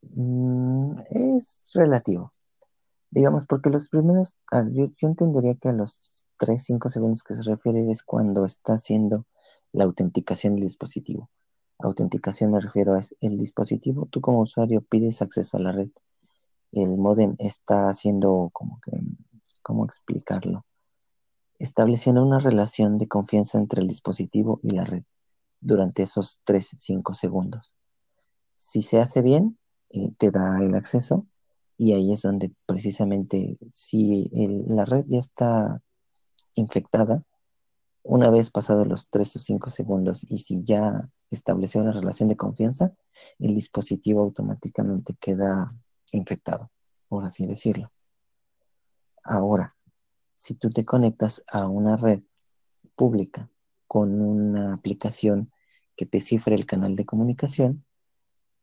Mm, 0.02 0.98
es 1.10 1.70
relativo. 1.74 2.30
Digamos, 3.10 3.46
porque 3.46 3.70
los 3.70 3.88
primeros, 3.88 4.38
ah, 4.52 4.64
yo, 4.68 4.90
yo, 4.96 5.08
entendería 5.08 5.54
que 5.54 5.68
a 5.68 5.72
los 5.72 6.26
3, 6.38 6.62
5 6.62 6.88
segundos 6.88 7.22
que 7.22 7.34
se 7.34 7.42
refiere 7.42 7.90
es 7.90 8.02
cuando 8.02 8.44
está 8.44 8.74
haciendo 8.74 9.26
la 9.72 9.84
autenticación 9.84 10.54
del 10.54 10.64
dispositivo. 10.64 11.30
Autenticación 11.78 12.52
me 12.52 12.60
refiero 12.60 12.94
a 12.94 13.00
es 13.00 13.16
el 13.20 13.36
dispositivo, 13.38 14.06
tú 14.10 14.20
como 14.20 14.40
usuario 14.40 14.82
pides 14.82 15.22
acceso 15.22 15.56
a 15.56 15.60
la 15.60 15.72
red. 15.72 15.90
El 16.72 16.96
modem 16.98 17.36
está 17.38 17.88
haciendo 17.88 18.50
como 18.52 18.80
que, 18.80 18.92
¿cómo 19.62 19.84
explicarlo? 19.84 20.64
Estableciendo 21.58 22.22
una 22.22 22.38
relación 22.38 22.98
de 22.98 23.08
confianza 23.08 23.58
entre 23.58 23.80
el 23.82 23.88
dispositivo 23.88 24.60
y 24.62 24.70
la 24.70 24.84
red 24.84 25.02
durante 25.60 26.02
esos 26.02 26.40
3, 26.44 26.76
5 26.78 27.14
segundos. 27.14 27.74
Si 28.54 28.82
se 28.82 28.98
hace 28.98 29.22
bien, 29.22 29.58
eh, 29.90 30.12
te 30.18 30.30
da 30.30 30.58
el 30.60 30.74
acceso 30.74 31.26
y 31.78 31.92
ahí 31.92 32.12
es 32.12 32.22
donde 32.22 32.52
precisamente 32.66 33.58
si 33.70 34.30
la 34.68 34.84
red 34.84 35.04
ya 35.08 35.18
está 35.18 35.82
infectada, 36.54 37.22
una 38.02 38.30
vez 38.30 38.50
pasados 38.50 38.86
los 38.86 39.08
3 39.10 39.36
o 39.36 39.38
5 39.38 39.70
segundos 39.70 40.24
y 40.28 40.38
si 40.38 40.62
ya 40.64 41.08
estableció 41.30 41.80
una 41.80 41.92
relación 41.92 42.28
de 42.28 42.36
confianza, 42.36 42.92
el 43.38 43.54
dispositivo 43.54 44.22
automáticamente 44.22 45.16
queda 45.20 45.68
infectado, 46.12 46.70
por 47.08 47.24
así 47.24 47.46
decirlo. 47.46 47.92
Ahora, 49.22 49.75
si 50.36 50.54
tú 50.54 50.68
te 50.68 50.84
conectas 50.84 51.42
a 51.50 51.66
una 51.66 51.96
red 51.96 52.20
pública 52.94 53.50
con 53.86 54.20
una 54.20 54.74
aplicación 54.74 55.50
que 55.96 56.04
te 56.04 56.20
cifre 56.20 56.54
el 56.54 56.66
canal 56.66 56.94
de 56.94 57.06
comunicación, 57.06 57.84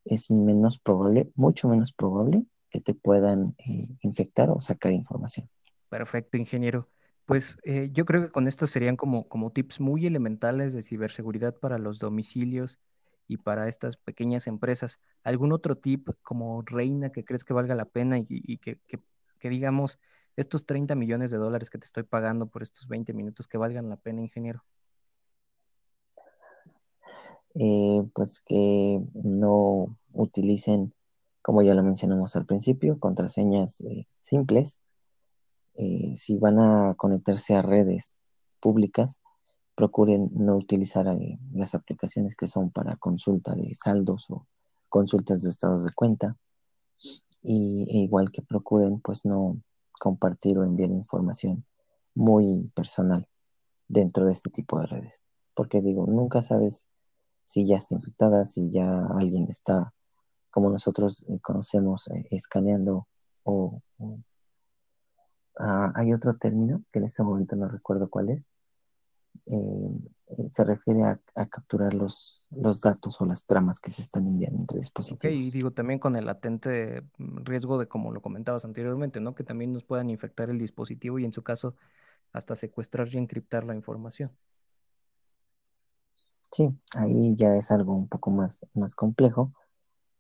es 0.06 0.30
menos 0.30 0.78
probable, 0.78 1.32
mucho 1.36 1.68
menos 1.68 1.92
probable 1.92 2.46
que 2.70 2.80
te 2.80 2.94
puedan 2.94 3.56
eh, 3.58 3.90
infectar 4.02 4.52
o 4.52 4.62
sacar 4.62 4.92
información. 4.92 5.50
Perfecto, 5.90 6.38
ingeniero. 6.38 6.90
Pues 7.26 7.58
eh, 7.64 7.90
yo 7.92 8.06
creo 8.06 8.22
que 8.22 8.32
con 8.32 8.48
esto 8.48 8.68
serían 8.68 8.96
como, 8.96 9.28
como 9.28 9.52
tips 9.52 9.80
muy 9.80 10.06
elementales 10.06 10.74
de 10.74 10.84
ciberseguridad 10.84 11.56
para 11.56 11.80
los 11.80 11.98
domicilios 11.98 12.80
y 13.28 13.38
para 13.38 13.68
estas 13.68 13.98
pequeñas 13.98 14.46
empresas. 14.46 15.00
¿Algún 15.24 15.54
otro 15.54 15.76
tip 15.76 16.10
como 16.22 16.62
reina 16.62 17.12
que 17.12 17.26
crees 17.26 17.44
que 17.44 17.54
valga 17.54 17.74
la 17.74 17.86
pena 17.86 18.20
y, 18.20 18.58
que, 18.58 18.80
que, 19.40 19.50
digamos, 19.50 19.98
estos 20.36 20.66
30 20.66 20.96
millones 20.96 21.32
de 21.32 21.38
dólares 21.38 21.70
que 21.70 21.78
te 21.78 21.86
estoy 21.86 22.04
pagando 22.04 22.48
por 22.48 22.64
estos 22.64 22.88
20 22.88 23.14
minutos 23.14 23.48
que 23.48 23.58
valgan 23.58 23.90
la 23.90 23.98
pena, 23.98 24.22
ingeniero? 24.22 24.64
Eh, 27.56 28.04
pues 28.14 28.42
que 28.42 29.00
no 29.14 29.96
utilicen, 30.12 30.94
como 31.42 31.62
ya 31.62 31.76
lo 31.76 31.84
mencionamos 31.84 32.36
al 32.36 32.46
principio, 32.46 33.00
contraseñas 33.00 33.82
eh, 33.82 34.08
simples. 34.20 34.80
Eh, 35.76 36.14
si 36.18 36.38
van 36.38 36.60
a 36.60 36.96
conectarse 36.96 37.56
a 37.56 37.62
redes 37.62 38.24
públicas, 38.60 39.22
procuren 39.76 40.30
no 40.34 40.56
utilizar 40.56 41.06
las 41.54 41.76
aplicaciones 41.76 42.36
que 42.36 42.48
son 42.48 42.72
para 42.72 42.96
consulta 42.96 43.56
de 43.56 43.74
saldos 43.76 44.30
o 44.30 44.48
consultas 44.90 45.42
de 45.42 45.50
estados 45.50 45.84
de 45.84 45.92
cuenta. 45.96 46.38
Y 47.42 47.88
e 47.90 47.98
igual 48.04 48.32
que 48.32 48.42
procuren 48.42 49.00
pues 49.02 49.26
no 49.26 49.58
compartir 50.04 50.58
o 50.58 50.66
enviar 50.66 50.90
información 50.90 51.64
muy 52.14 52.70
personal 52.76 53.26
dentro 53.88 54.26
de 54.26 54.34
este 54.34 54.50
tipo 54.50 54.78
de 54.78 54.88
redes. 54.88 55.26
Porque 55.56 55.80
digo, 55.82 56.06
nunca 56.08 56.42
sabes 56.42 56.90
si 57.46 57.66
ya 57.66 57.78
está 57.78 57.96
infectada, 57.96 58.44
si 58.44 58.70
ya 58.70 59.06
alguien 59.18 59.48
está, 59.50 59.94
como 60.52 60.70
nosotros 60.70 61.26
eh, 61.30 61.40
conocemos, 61.42 62.10
eh, 62.10 62.28
escaneando 62.32 63.08
o... 63.44 63.82
Ah, 65.58 65.94
hay 65.96 66.12
otro 66.12 66.36
término 66.36 66.84
que 66.92 67.00
en 67.00 67.06
este 67.06 67.24
momento 67.24 67.56
no 67.56 67.70
recuerdo 67.70 68.10
cuál 68.10 68.30
es. 68.32 68.50
Eh, 69.46 70.50
se 70.52 70.64
refiere 70.64 71.04
a, 71.04 71.46
capturar 71.48 71.94
los, 71.94 72.48
los, 72.52 72.82
datos 72.82 73.20
o 73.22 73.26
las 73.26 73.46
tramas 73.46 73.80
que 73.80 73.92
se 73.92 74.02
están 74.02 74.26
enviando 74.26 74.62
entre 74.62 74.80
dispositivos. 74.80 75.48
y 75.48 75.52
digo 75.52 75.72
también 75.72 76.00
con 76.00 76.16
el 76.16 76.26
latente 76.26 77.04
riesgo 77.18 77.78
de, 77.78 77.88
como 77.88 78.12
lo 78.12 78.22
comentabas 78.22 78.66
anteriormente, 78.66 79.20
¿no? 79.20 79.36
Que 79.36 79.44
también 79.44 79.74
nos 79.74 79.84
puedan 79.84 80.10
infectar 80.10 80.50
el 80.50 80.58
dispositivo 80.58 81.20
y 81.20 81.26
en 81.26 81.34
su 81.34 81.44
caso 81.44 81.76
hasta 82.32 82.56
secuestrar 82.56 83.08
y 83.14 83.18
encriptar 83.18 83.64
la 83.64 83.76
información. 83.76 84.32
Sí, 86.52 86.70
ahí 86.96 87.36
ya 87.36 87.56
es 87.56 87.72
algo 87.72 87.96
un 87.96 88.08
poco 88.08 88.30
más, 88.30 88.66
más 88.74 88.96
complejo, 88.96 89.54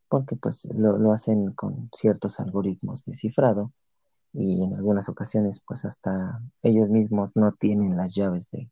porque 0.10 0.36
pues 0.36 0.68
lo, 0.74 1.12
hacen 1.12 1.54
con 1.54 1.90
ciertos 1.94 2.40
algoritmos 2.40 3.04
de 3.04 3.14
cifrado 3.14 3.72
y 4.32 4.64
en 4.64 4.74
algunas 4.74 5.10
ocasiones 5.10 5.60
pues 5.60 5.86
hasta 5.86 6.42
ellos 6.64 6.90
mismos 6.90 7.36
no 7.36 7.52
tienen 7.54 7.98
las 7.98 8.16
llaves 8.16 8.50
de, 8.50 8.70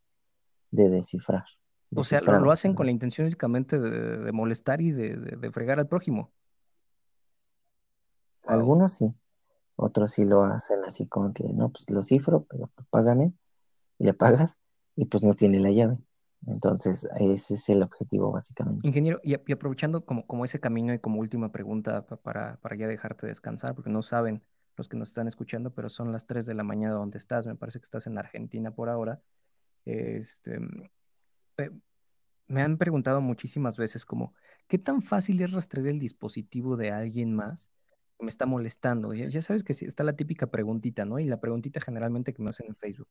descifrar. 0.72 1.46
o 1.96 2.04
sea, 2.04 2.22
lo, 2.22 2.52
hacen 2.52 2.74
con 2.74 2.86
la 2.86 2.92
intención 2.92 3.28
únicamente 3.28 3.80
de, 3.80 4.32
molestar 4.32 4.82
y 4.82 4.92
de, 4.92 5.52
fregar 5.52 5.80
al 5.80 5.88
prójimo. 5.88 6.32
Algunos 8.46 8.94
sí, 8.94 9.14
otros 9.76 10.14
sí 10.14 10.26
lo 10.26 10.44
hacen 10.44 10.84
así 10.86 11.08
como 11.08 11.34
que, 11.34 11.44
no, 11.54 11.70
pues 11.70 11.90
lo 11.90 12.04
cifro, 12.04 12.46
pero 12.50 12.70
págame, 12.90 13.34
y 14.00 14.06
le 14.06 14.14
pagas, 14.14 14.60
y 14.96 15.06
pues 15.06 15.24
no 15.24 15.34
tiene 15.34 15.60
la 15.60 15.72
llave. 15.72 15.98
Entonces, 16.48 17.08
ese 17.20 17.54
es 17.54 17.70
el 17.70 17.84
objetivo 17.84 18.32
básicamente. 18.32 18.88
Ingeniero, 18.88 19.20
y, 19.24 19.36
aprovechando 19.36 20.06
como, 20.06 20.26
como, 20.26 20.44
ese 20.44 20.60
camino 20.60 20.94
y 20.94 21.00
como 21.00 21.20
última 21.20 21.52
pregunta 21.52 22.06
para, 22.06 22.58
para 22.58 22.76
ya 22.76 22.88
dejarte 22.88 23.28
descansar, 23.28 23.76
porque 23.76 23.92
no 23.92 24.02
saben 24.02 24.42
los 24.76 24.90
que 24.90 24.98
nos 24.98 25.10
están 25.10 25.28
escuchando, 25.28 25.72
pero 25.72 25.90
son 25.90 26.12
las 26.12 26.26
3 26.26 26.46
de 26.46 26.56
la 26.56 26.64
mañana 26.64 26.96
donde 26.96 27.20
estás, 27.20 27.46
me 27.46 27.56
parece 27.56 27.80
que 27.80 27.84
estás 27.84 28.08
en 28.08 28.18
Argentina 28.18 28.72
por 28.72 28.90
ahora. 28.90 29.22
Este, 29.86 30.60
me 32.48 32.62
han 32.62 32.78
preguntado 32.78 33.22
muchísimas 33.22 33.78
veces 33.78 34.06
como, 34.06 34.34
¿qué 34.67 34.78
tan 34.78 35.02
fácil 35.02 35.41
es 35.41 35.52
rastrear 35.52 35.88
el 35.88 36.00
dispositivo 36.00 36.78
de 36.78 36.91
alguien 36.91 37.34
más 37.36 37.72
que 38.17 38.26
me 38.26 38.30
está 38.30 38.46
molestando? 38.46 39.13
Ya, 39.13 39.28
ya 39.28 39.41
sabes 39.41 39.63
que 39.63 39.74
está 39.74 40.04
la 40.04 40.15
típica 40.15 40.48
preguntita, 40.48 41.06
¿no? 41.06 41.20
Y 41.20 41.26
la 41.26 41.39
preguntita 41.39 41.82
generalmente 41.82 42.34
que 42.34 42.41
me 42.41 42.50
hacen 42.50 42.67
en 42.67 42.76
Facebook 42.76 43.10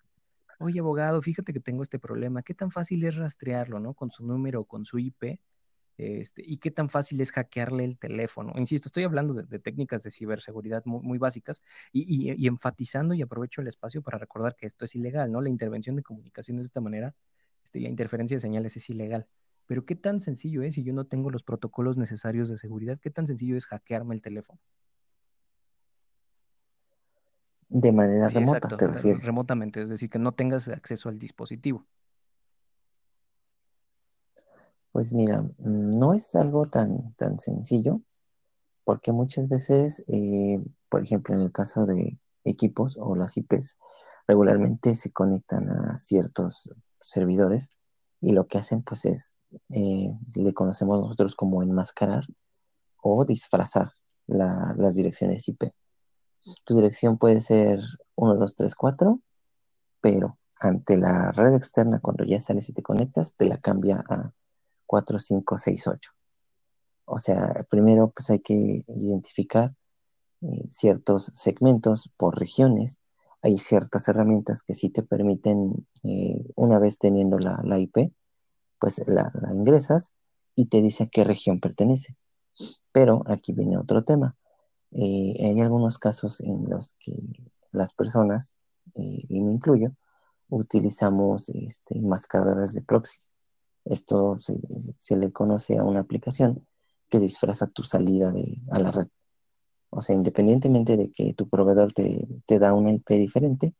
oye 0.61 0.81
abogado, 0.81 1.21
fíjate 1.23 1.53
que 1.53 1.61
tengo 1.61 1.83
este 1.83 1.99
problema, 1.99 2.43
¿qué 2.43 2.55
tan 2.55 2.71
fácil 2.71 3.03
es 3.05 3.17
rastrearlo, 3.17 3.81
¿no? 3.81 3.95
Con 3.95 4.11
su 4.11 4.27
número 4.27 4.61
o 4.61 4.65
con 4.65 4.85
su 4.85 4.99
IP, 4.99 5.41
este, 6.01 6.43
y 6.47 6.57
qué 6.57 6.71
tan 6.71 6.89
fácil 6.89 7.21
es 7.21 7.31
hackearle 7.33 7.85
el 7.85 7.99
teléfono. 7.99 8.53
Insisto, 8.57 8.89
estoy 8.89 9.05
hablando 9.05 9.35
de, 9.35 9.59
técnicas 9.59 10.03
de 10.03 10.11
ciberseguridad 10.11 10.83
muy, 10.87 11.19
básicas 11.19 11.63
y, 11.93 12.47
enfatizando 12.47 13.13
y 13.15 13.23
aprovecho 13.23 13.61
el 13.61 13.69
espacio 13.69 14.03
para 14.03 14.17
recordar 14.17 14.57
que 14.57 14.67
esto 14.67 14.85
es 14.85 14.95
ilegal, 14.95 15.31
¿no? 15.31 15.41
La 15.41 15.51
intervención 15.51 15.97
de 15.97 16.03
comunicaciones 16.03 16.63
de 16.63 16.67
esta 16.69 16.81
manera, 16.81 17.15
este, 17.63 17.81
la 17.81 17.89
interferencia 17.89 18.37
de 18.37 18.41
señales 18.41 18.77
es 18.77 18.89
ilegal. 18.89 19.27
Pero 19.67 19.85
qué 19.85 19.95
tan 19.95 20.21
sencillo 20.21 20.63
es 20.63 20.75
si 20.75 20.83
yo 20.83 20.93
no 20.93 21.07
tengo 21.07 21.31
los 21.31 21.43
protocolos 21.43 21.99
necesarios 21.99 22.49
de 22.49 22.57
seguridad, 22.57 22.99
qué 22.99 23.11
tan 23.11 23.27
sencillo 23.27 23.57
es 23.57 23.67
hackearme 23.67 24.15
el 24.15 24.23
teléfono. 24.23 24.59
De 27.69 27.93
manera 27.93 28.27
remota, 28.27 28.77
te 28.77 28.87
refieres. 28.87 29.25
Remotamente, 29.25 29.81
es 29.83 29.89
decir, 29.89 30.11
que 30.11 30.19
no 30.19 30.33
tengas 30.33 30.67
acceso 30.69 31.09
al 31.09 31.19
dispositivo. 31.19 31.87
Pues 34.93 35.15
mira, 35.15 35.45
no 35.59 36.15
es 36.15 36.35
algo 36.35 36.67
tan, 36.67 37.15
tan 37.15 37.39
sencillo, 37.39 38.01
porque 38.85 39.13
muchas 39.13 39.49
veces, 39.49 40.05
eh, 40.09 40.61
por 40.89 41.03
ejemplo, 41.03 41.35
en 41.35 41.43
el 41.43 41.53
caso 41.53 41.87
de 41.87 42.19
equipos 42.45 42.97
o 43.01 43.15
las 43.15 43.37
IPs, 43.37 43.77
regularmente 44.27 44.95
se 44.97 45.13
conectan 45.13 45.71
a 45.71 45.99
ciertos 45.99 46.73
servidores 47.01 47.79
y 48.21 48.33
lo 48.33 48.47
que 48.47 48.59
hacen 48.59 48.83
pues 48.83 49.05
es, 49.05 49.39
eh, 49.71 50.13
le 50.35 50.55
conocemos 50.55 51.01
nosotros 51.01 51.35
como 51.37 51.63
enmascarar 51.63 52.25
o 53.03 53.25
disfrazar 53.25 53.93
las 54.27 54.95
direcciones 54.95 55.49
IP. 55.49 55.73
Tu 56.65 56.77
dirección 56.77 57.19
puede 57.19 57.41
ser 57.41 57.81
1, 58.17 58.35
2, 58.37 58.55
3, 58.57 58.75
4, 58.75 59.21
pero 60.01 60.39
ante 60.61 60.97
la 60.97 61.33
red 61.33 61.55
externa, 61.55 62.01
cuando 62.01 62.25
ya 62.25 62.41
sales 62.41 62.69
y 62.69 62.73
te 62.73 62.83
conectas, 62.83 63.35
te 63.35 63.47
la 63.47 63.59
cambia 63.59 64.05
a 64.09 64.33
4, 64.91 65.21
5, 65.21 65.57
6, 65.57 65.87
8. 65.87 66.11
O 67.05 67.21
sea, 67.21 67.65
primero 67.71 68.11
pues 68.11 68.29
hay 68.31 68.41
que 68.41 68.85
identificar 68.89 69.73
eh, 70.41 70.67
ciertos 70.69 71.31
segmentos 71.33 72.11
por 72.17 72.37
regiones. 72.37 72.99
Hay 73.41 73.59
ciertas 73.59 74.09
herramientas 74.09 74.65
que 74.65 74.75
sí 74.75 74.91
te 74.91 75.05
permiten, 75.05 75.87
eh, 76.03 76.45
una 76.57 76.81
vez 76.81 76.99
teniendo 76.99 77.39
la, 77.39 77.79
IP, 77.79 78.13
pues 78.81 79.01
la, 79.07 79.31
la 79.35 79.55
ingresas 79.55 80.13
y 80.57 80.67
te 80.67 80.83
dice 80.83 81.05
a 81.05 81.07
qué 81.07 81.23
región 81.23 81.61
pertenece. 81.61 82.17
Pero 82.91 83.23
aquí 83.27 83.53
viene 83.53 83.79
otro 83.79 84.03
tema. 84.03 84.35
Eh, 84.91 85.37
hay 85.39 85.61
algunos 85.61 85.99
casos 85.99 86.41
en 86.41 86.69
los 86.69 86.95
que 86.95 87.15
las 87.71 87.93
personas, 87.93 88.59
y 88.95 89.41
me 89.41 89.53
incluyo, 89.53 89.93
utilizamos 90.49 91.49
este, 91.51 92.01
mascaradoras 92.01 92.75
de 92.75 92.83
proxies. 92.83 93.33
Esto 93.91 94.39
se, 94.39 95.17
le 95.17 95.33
conoce 95.33 95.77
a 95.77 95.83
una 95.83 96.01
aplicación 96.01 96.67
que 97.09 97.19
disfraza 97.19 97.67
tu 97.67 97.83
salida 97.83 98.31
de, 98.31 98.59
a 98.71 98.79
la 98.79 98.93
red. 98.93 99.09
O 99.91 100.01
sea, 100.01 100.15
independientemente 100.15 100.97
de 100.97 101.11
que 101.11 101.35
tu 101.35 101.49
proveedor 101.49 101.93
te, 101.93 102.59
da 102.59 102.73
una 102.73 102.93
IP 102.93 103.11
diferente, 103.11 103.75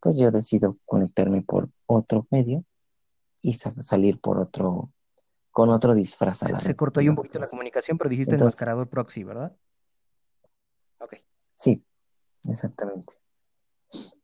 pues 0.00 0.18
yo 0.18 0.32
decido 0.32 0.78
conectarme 0.84 1.42
por 1.42 1.70
otro 1.86 2.26
medio 2.30 2.64
y 3.42 3.52
salir 3.52 4.20
por 4.20 4.40
otro, 4.40 4.90
con 5.52 5.70
otro 5.70 5.94
disfraz 5.94 6.42
a 6.42 6.46
la 6.48 6.58
se, 6.58 6.64
red. 6.64 6.72
Se 6.72 6.76
cortó 6.76 6.98
ahí 6.98 7.08
un 7.08 7.14
poquito 7.14 7.38
la 7.38 7.46
comunicación, 7.46 7.96
pero 7.96 8.10
dijiste 8.10 8.34
el 8.34 8.42
mascarador 8.42 8.88
proxy, 8.88 9.22
¿verdad? 9.22 9.56
Sí, 11.54 11.84
exactamente. 12.48 13.14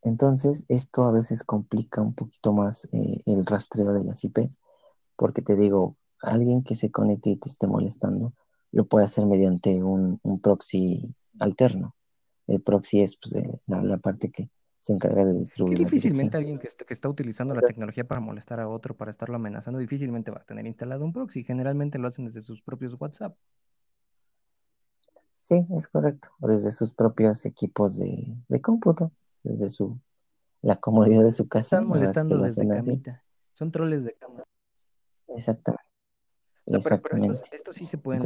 Entonces, 0.03 0.65
esto 0.69 1.05
a 1.05 1.13
veces 1.13 1.45
complica 1.45 2.01
un 2.01 2.15
poquito 2.15 2.53
más 2.53 2.89
eh, 2.93 3.23
el 3.25 3.47
rastreo 3.47 3.93
de 3.93 4.03
las 4.03 4.25
IPs, 4.25 4.59
porque 5.21 5.43
te 5.43 5.55
digo, 5.55 5.99
alguien 6.23 6.63
que 6.63 6.75
se 6.75 6.91
conecte 6.91 7.29
y 7.29 7.37
te 7.37 7.51
esté 7.51 7.67
molestando, 7.67 8.33
lo 8.73 8.87
puede 8.87 9.05
hacer 9.05 9.27
mediante 9.27 9.83
un, 9.83 10.19
proxy 10.43 11.15
alterno. 11.39 11.95
El 12.47 12.63
proxy 12.63 13.03
es 13.03 13.19
pues, 13.19 13.45
la, 13.67 13.99
parte 13.99 14.31
que 14.31 14.49
se 14.79 14.95
encarga 14.95 15.27
de 15.27 15.35
distribuir. 15.35 15.77
difícilmente 15.77 16.39
alguien 16.39 16.59
que, 16.59 16.69
que 16.69 16.95
está 16.95 17.11
utilizando 17.11 17.55
la 17.55 17.61
tecnología 17.61 18.09
para 18.09 18.23
molestar 18.23 18.61
a 18.61 18.69
otro, 18.71 18.97
para 18.97 19.11
estarlo 19.11 19.37
amenazando, 19.37 19.79
difícilmente 19.79 20.31
va 20.31 20.39
a 20.39 20.45
tener 20.45 20.67
instalado 20.67 21.05
un 21.05 21.13
proxy. 21.13 21.45
Generalmente 21.45 21.99
lo 21.99 22.09
hacen 22.09 22.25
desde 22.25 22.41
sus 22.41 22.63
propios 22.63 22.97
WhatsApp. 22.99 23.37
Sí, 25.41 25.67
es 25.77 25.87
correcto. 25.87 26.31
O 26.41 26.49
desde 26.49 26.71
sus 26.73 26.95
propios 26.95 27.45
equipos 27.45 27.99
de, 27.99 28.39
cómputo. 28.63 29.13
desde 29.43 29.69
su 29.69 30.01
la 30.63 30.77
comodidad 30.77 31.25
de 31.25 31.31
su 31.31 31.47
casa. 31.47 31.77
Están 31.77 31.89
molestando 31.89 32.39
desde 32.39 32.67
camita. 32.67 33.23
Son 33.53 33.71
troles 33.71 34.05
de 34.05 34.15
cama. 34.15 34.45
Exactamente. 35.37 35.85
pero, 36.67 37.01
esto, 37.53 37.73
sí 37.73 37.87
se 37.87 37.99
puede 37.99 38.21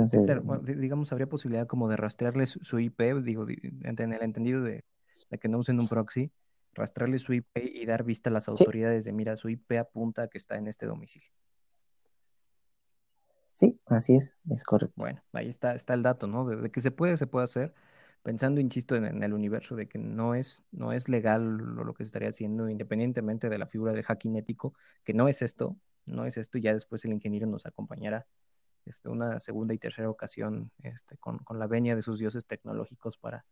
digamos, 0.77 1.13
habría 1.13 1.29
posibilidad 1.29 1.67
como 1.67 1.89
de 1.89 1.97
rastrearles 1.97 2.59
su 2.63 2.79
IP, 2.79 3.23
digo, 3.23 3.47
en 3.49 4.13
el 4.13 4.23
entendido 4.23 4.63
de, 4.63 4.85
que 5.41 5.49
no 5.49 5.59
usen 5.59 5.81
un 5.81 5.89
proxy, 5.89 6.31
rastrearles 6.75 7.23
su 7.23 7.33
IP 7.33 7.57
y 7.57 7.87
dar 7.87 8.05
vista 8.05 8.31
a 8.31 8.33
las 8.33 8.49
autoridades 8.49 9.05
de, 9.05 9.13
mira, 9.13 9.37
su 9.37 9.49
IP 9.49 9.79
apunta 9.79 10.29
que 10.29 10.39
está 10.39 10.57
en 10.57 10.69
este 10.69 10.87
domicilio. 10.87 11.31
Sí, 13.53 13.81
así 13.87 14.17
es, 14.17 14.35
es 14.51 14.65
correcto. 14.65 14.95
Bueno, 14.97 15.23
ahí 15.33 15.49
está, 15.49 15.77
está 15.77 15.95
el 15.95 16.03
dato, 16.03 16.27
¿no? 16.27 16.45
De, 16.45 16.71
que 16.73 16.81
se 16.81 16.91
puede, 16.91 17.17
se 17.17 17.29
puede 17.29 17.45
hacer, 17.45 17.73
pensando, 18.25 18.61
insisto, 18.61 18.97
en, 18.97 19.23
el 19.23 19.33
universo 19.33 19.77
de 19.77 19.87
que 19.87 19.99
no 19.99 20.35
es, 20.35 20.65
no 20.73 20.93
es 20.93 21.09
legal 21.09 21.57
lo, 21.57 21.85
lo, 21.85 21.95
que 21.95 22.03
se 22.03 22.09
estaría 22.09 22.31
haciendo, 22.31 22.69
independientemente 22.69 23.49
de 23.49 23.59
la 23.59 23.67
figura 23.67 23.93
del 23.93 24.03
hacking 24.03 24.35
ético, 24.35 24.75
que 25.05 25.15
no 25.15 25.29
es 25.29 25.41
esto, 25.41 25.77
no 26.07 26.27
es 26.27 26.37
esto, 26.37 26.59
ya 26.59 26.73
después 26.73 27.05
el 27.05 27.13
ingeniero 27.13 27.47
nos 27.47 27.67
acompañará 27.67 28.27
este, 28.85 29.09
una 29.09 29.41
segunda 29.41 29.75
y 29.75 29.79
tercera 29.79 30.11
ocasión 30.11 30.71
este, 30.83 31.17
con, 31.17 31.41
la 31.59 31.67
venia 31.67 31.97
de 31.97 32.03
sus 32.03 32.19
dioses 32.19 32.47
tecnológicos 32.47 33.17
para, 33.17 33.45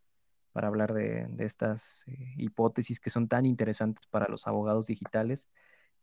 hablar 0.54 0.92
de, 0.92 1.28
estas 1.38 2.04
eh, 2.06 2.34
hipótesis 2.36 3.00
que 3.00 3.10
son 3.10 3.28
tan 3.28 3.46
interesantes 3.46 4.06
para 4.06 4.28
los 4.28 4.46
abogados 4.46 4.86
digitales. 4.86 5.48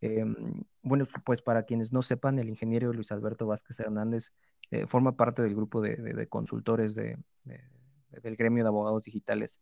Em, 0.02 0.64
bueno, 0.82 1.08
pues 1.24 1.42
para 1.42 1.64
quienes 1.64 1.92
no 1.92 2.02
sepan, 2.02 2.40
el 2.40 2.50
ingeniero 2.50 2.92
Luis 2.94 3.12
Alberto 3.12 3.46
Vázquez 3.46 3.80
Hernández 3.80 4.34
eh, 4.72 4.88
forma 4.88 5.16
parte 5.16 5.42
del 5.42 5.56
grupo 5.56 5.82
de, 5.82 6.28
consultores 6.28 6.96
de, 6.96 7.18
del 7.44 8.36
gremio 8.36 8.64
de 8.64 8.70
abogados 8.70 9.04
digitales 9.04 9.60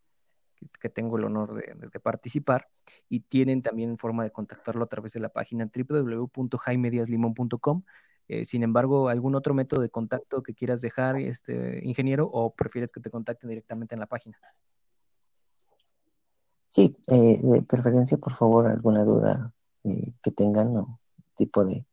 que, 0.79 0.89
tengo 0.89 1.17
el 1.17 1.25
honor 1.25 1.55
de, 1.55 1.99
participar 1.99 2.67
y 3.09 3.21
tienen 3.21 3.61
también 3.61 3.97
forma 3.97 4.23
de 4.23 4.31
contactarlo 4.31 4.83
a 4.83 4.87
través 4.87 5.13
de 5.13 5.19
la 5.19 5.29
página 5.29 5.69
www.jaimediaslimon.com. 5.73 7.83
Eh, 8.29 8.45
sin 8.45 8.63
embargo, 8.63 9.09
¿algún 9.09 9.35
otro 9.35 9.53
método 9.53 9.81
de 9.81 9.89
contacto 9.89 10.43
que 10.43 10.53
quieras 10.53 10.81
dejar, 10.81 11.17
este 11.17 11.81
ingeniero, 11.83 12.29
o 12.31 12.53
prefieres 12.53 12.91
que 12.91 12.99
te 12.99 13.09
contacten 13.09 13.49
directamente 13.49 13.95
en 13.95 13.99
la 13.99 14.07
página? 14.07 14.37
Sí, 16.67 16.97
eh, 17.09 17.39
de 17.41 17.61
preferencia, 17.61 18.17
por 18.17 18.33
favor, 18.33 18.67
alguna 18.67 19.03
duda 19.03 19.53
eh, 19.85 20.13
que 20.21 20.31
tengan 20.31 20.75
o 20.75 20.99
tipo 21.35 21.63
de 21.63 21.85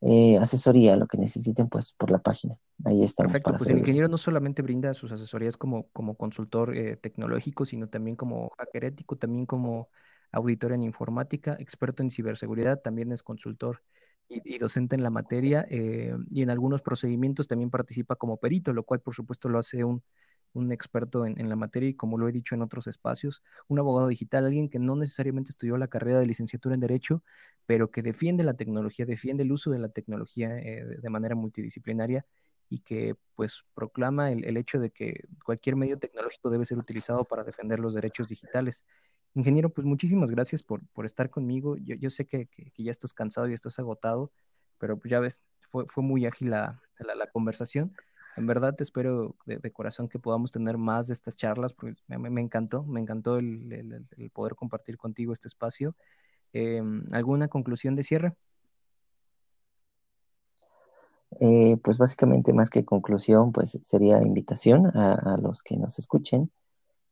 eh, 0.00 0.38
asesoría, 0.38 0.96
lo 0.96 1.06
que 1.06 1.18
necesiten, 1.18 1.68
pues 1.68 1.92
por 1.92 2.10
la 2.10 2.18
página. 2.18 2.56
Ahí 2.84 3.02
está. 3.02 3.24
Perfecto, 3.24 3.54
pues 3.56 3.70
el 3.70 3.78
ingeniero 3.78 4.08
no 4.08 4.18
solamente 4.18 4.62
brinda 4.62 4.92
sus 4.94 5.12
asesorías 5.12 5.56
como, 5.56 5.88
como 5.88 6.16
consultor 6.16 6.76
eh, 6.76 6.96
tecnológico, 6.96 7.64
sino 7.64 7.88
también 7.88 8.16
como 8.16 8.50
hacker 8.58 8.84
ético, 8.84 9.16
también 9.16 9.46
como 9.46 9.88
auditor 10.32 10.72
en 10.72 10.82
informática, 10.82 11.56
experto 11.58 12.02
en 12.02 12.10
ciberseguridad, 12.10 12.80
también 12.80 13.12
es 13.12 13.22
consultor 13.22 13.82
y, 14.28 14.58
docente 14.58 14.96
en 14.96 15.04
la 15.04 15.10
materia 15.10 15.66
y 15.70 16.42
en 16.42 16.50
algunos 16.50 16.82
procedimientos 16.82 17.46
también 17.46 17.70
participa 17.70 18.16
como 18.16 18.38
perito, 18.38 18.72
lo 18.72 18.82
cual 18.82 19.00
por 19.00 19.14
supuesto 19.14 19.48
lo 19.48 19.60
hace 19.60 19.84
un, 19.84 20.02
un 20.52 20.72
experto 20.72 21.26
en, 21.26 21.48
la 21.48 21.56
materia 21.56 21.88
y 21.88 21.94
como 21.94 22.18
lo 22.18 22.28
he 22.28 22.32
dicho 22.32 22.54
en 22.54 22.62
otros 22.62 22.86
espacios, 22.86 23.42
un 23.68 23.78
abogado 23.78 24.08
digital, 24.08 24.46
alguien 24.46 24.68
que 24.68 24.78
no 24.78 24.96
necesariamente 24.96 25.50
estudió 25.50 25.76
la 25.76 25.88
carrera 25.88 26.18
de 26.18 26.26
licenciatura 26.26 26.74
en 26.74 26.80
Derecho, 26.80 27.22
pero 27.66 27.90
que 27.90 28.02
defiende 28.02 28.44
la 28.44 28.54
tecnología, 28.54 29.06
defiende 29.06 29.42
el 29.42 29.52
uso 29.52 29.70
de 29.70 29.78
la 29.78 29.88
tecnología 29.88 30.58
eh, 30.58 30.84
de 30.84 31.10
manera 31.10 31.34
multidisciplinaria 31.34 32.24
y 32.68 32.80
que 32.80 33.14
pues 33.34 33.64
proclama 33.74 34.32
el, 34.32 34.56
hecho 34.56 34.80
de 34.80 34.90
que 34.90 35.24
cualquier 35.44 35.76
medio 35.76 35.98
tecnológico 35.98 36.50
debe 36.50 36.64
ser 36.64 36.78
utilizado 36.78 37.24
para 37.24 37.44
defender 37.44 37.78
los 37.78 37.94
derechos 37.94 38.28
digitales. 38.28 38.84
Ingeniero, 39.34 39.70
pues 39.70 39.86
muchísimas 39.86 40.30
gracias 40.30 40.62
por, 40.62 40.82
estar 41.04 41.30
conmigo. 41.30 41.76
Yo, 41.76 42.10
sé 42.10 42.26
que, 42.26 42.48
ya 42.76 42.90
estás 42.90 43.12
cansado 43.12 43.48
y 43.48 43.52
estás 43.52 43.78
agotado, 43.78 44.32
pero 44.78 44.98
pues 44.98 45.10
ya 45.10 45.20
ves, 45.20 45.42
fue, 45.70 45.84
fue 45.86 46.02
muy 46.02 46.26
ágil 46.26 46.50
la, 46.50 46.80
la 46.98 47.26
conversación. 47.30 47.94
En 48.36 48.46
verdad 48.46 48.74
te 48.74 48.82
espero 48.82 49.34
de, 49.46 49.72
corazón 49.72 50.08
que 50.08 50.18
podamos 50.18 50.50
tener 50.50 50.76
más 50.76 51.06
de 51.06 51.14
estas 51.14 51.36
charlas, 51.36 51.72
porque 51.72 51.96
me, 52.06 52.40
encantó, 52.40 52.82
me 52.82 53.00
encantó 53.00 53.38
el, 53.38 54.06
poder 54.32 54.54
compartir 54.54 54.98
contigo 54.98 55.32
este 55.32 55.48
espacio. 55.48 55.94
Em, 56.52 57.04
¿Alguna 57.12 57.48
conclusión 57.48 57.96
de 57.96 58.02
cierre? 58.02 58.34
Eh, 61.40 61.78
pues 61.82 61.96
básicamente 61.98 62.52
más 62.52 62.68
que 62.68 62.84
conclusión, 62.84 63.52
pues 63.52 63.78
sería 63.82 64.22
invitación 64.22 64.86
a, 64.86 65.36
los 65.40 65.62
que 65.62 65.76
nos 65.76 65.98
escuchen. 65.98 66.50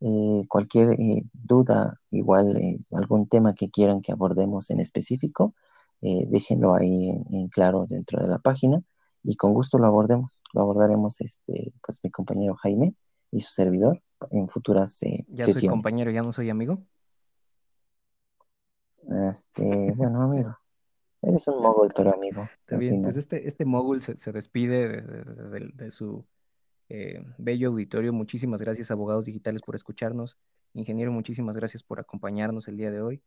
Eh, 0.01 0.45
cualquier 0.49 1.01
eh, 1.01 1.25
duda, 1.33 2.01
igual 2.11 2.79
algún 2.93 3.29
tema 3.29 3.55
que 3.55 3.71
quieran 3.71 4.03
que 4.03 4.13
abordemos 4.13 4.71
en 4.71 4.81
específico, 4.81 5.55
déjenlo 6.03 6.75
ahí 6.75 7.09
en, 7.09 7.49
claro 7.49 7.87
dentro 7.89 8.21
de 8.21 8.29
la 8.29 8.39
página 8.39 8.83
y 9.25 9.37
con 9.37 9.55
gusto 9.55 9.79
lo 9.79 9.87
abordemos. 9.87 10.41
Lo 10.53 10.61
abordaremos 10.61 11.21
este, 11.21 11.73
pues 11.85 11.99
mi 12.05 12.11
compañero 12.11 12.55
Jaime 12.55 12.95
y 13.33 13.41
su 13.41 13.51
servidor 13.51 14.01
en 14.31 14.49
futuras 14.49 15.03
eh, 15.03 15.25
ya 15.29 15.45
soy 15.45 15.67
compañero, 15.69 16.11
ya 16.11 16.23
no 16.23 16.33
soy 16.33 16.51
amigo. 16.51 16.79
Este, 19.31 19.93
bueno, 19.97 20.23
amigo. 20.23 20.57
Eres 21.23 21.49
un 21.49 21.63
mogul, 21.63 21.93
pero 21.97 22.15
amigo. 22.15 22.43
Está 22.43 22.77
bien, 22.77 23.03
pues 23.03 23.17
este, 23.17 23.49
este 23.49 23.65
mogul 23.65 24.03
se, 24.03 24.33
despide 24.33 25.01
de, 25.01 25.91
su 25.91 26.27
eh, 26.91 27.25
bello 27.39 27.71
auditorio. 27.71 28.13
Muchísimas 28.13 28.61
gracias, 28.61 28.91
abogados 28.91 29.25
digitales, 29.25 29.63
por 29.63 29.75
escucharnos. 29.75 30.37
Ingeniero, 30.75 31.13
muchísimas 31.13 31.57
gracias 31.57 31.83
por 31.83 31.99
acompañarnos 31.99 32.69
el 32.69 32.77
día 32.77 32.91
de 32.91 33.01
hoy. 33.01 33.23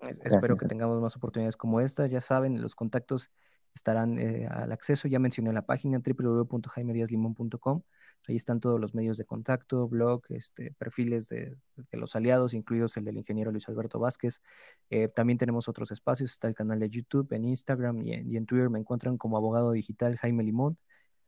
espero 0.00 0.56
que 0.56 0.66
tengamos 0.66 1.00
más 1.00 1.16
oportunidades 1.16 1.56
como 1.56 1.80
esta. 1.80 2.08
Ya 2.08 2.20
saben, 2.20 2.60
los 2.60 2.74
contactos 2.74 3.30
estarán 3.74 4.18
eh, 4.18 4.46
al 4.50 4.72
acceso. 4.72 5.08
Ya 5.08 5.18
mencioné 5.18 5.52
la 5.52 5.62
página 5.62 6.00
www.jaimediaslimon.com. 6.04 7.82
Ahí 8.28 8.36
están 8.36 8.60
todos 8.60 8.80
los 8.80 8.94
medios 8.94 9.16
de 9.16 9.24
contacto, 9.24 9.88
blog, 9.88 10.22
este, 10.28 10.72
perfiles 10.78 11.28
de, 11.28 11.56
los 11.92 12.14
aliados, 12.14 12.54
incluidos 12.54 12.96
el 12.96 13.04
del 13.04 13.16
ingeniero 13.16 13.50
Luis 13.50 13.68
Alberto 13.68 13.98
Vázquez. 13.98 14.42
Eh, 14.90 15.08
también 15.08 15.38
tenemos 15.38 15.68
otros 15.68 15.90
espacios, 15.90 16.32
está 16.32 16.46
el 16.48 16.54
canal 16.54 16.78
de 16.78 16.90
YouTube, 16.90 17.32
en 17.32 17.44
Instagram 17.44 18.02
y 18.02 18.36
en, 18.36 18.46
Twitter 18.46 18.70
me 18.70 18.78
encuentran 18.78 19.16
como 19.16 19.36
abogado 19.36 19.72
digital 19.72 20.16
Jaime 20.18 20.44
Limón. 20.44 20.76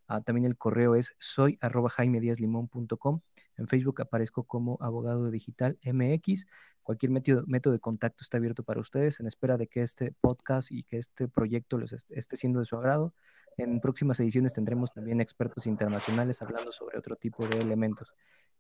Ah, 0.09 0.21
también 0.21 0.45
el 0.45 0.57
correo 0.57 0.95
es 0.95 1.15
soy 1.19 1.59
arroba 1.61 1.91
En 1.99 3.69
Facebook 3.69 4.01
aparezco 4.01 4.45
como 4.45 4.79
abogado 4.81 5.31
digital 5.31 5.79
MX. 5.85 6.47
Cualquier 6.83 7.13
método, 7.13 7.45
método 7.47 7.73
de 7.73 7.81
contacto 7.81 8.23
está 8.23 8.39
abierto 8.39 8.65
para 8.65 8.81
ustedes 8.81 9.21
en 9.21 9.27
espera 9.27 9.57
de 9.57 9.69
que 9.69 9.83
este 9.83 10.13
podcast 10.21 10.73
y 10.73 10.83
que 10.83 10.99
este 10.99 11.29
proyecto 11.29 11.79
les 11.79 11.93
esté 11.93 12.37
siendo 12.37 12.59
de 12.59 12.67
su 12.67 12.77
agrado. 12.77 13.15
En 13.57 13.81
próximas 13.81 14.19
ediciones 14.21 14.53
tendremos 14.53 14.93
también 14.93 15.21
expertos 15.21 15.67
internacionales 15.67 16.43
hablando 16.43 16.73
sobre 16.73 16.99
otro 16.99 17.17
tipo 17.17 17.47
de 17.47 17.59
elementos. 17.59 18.15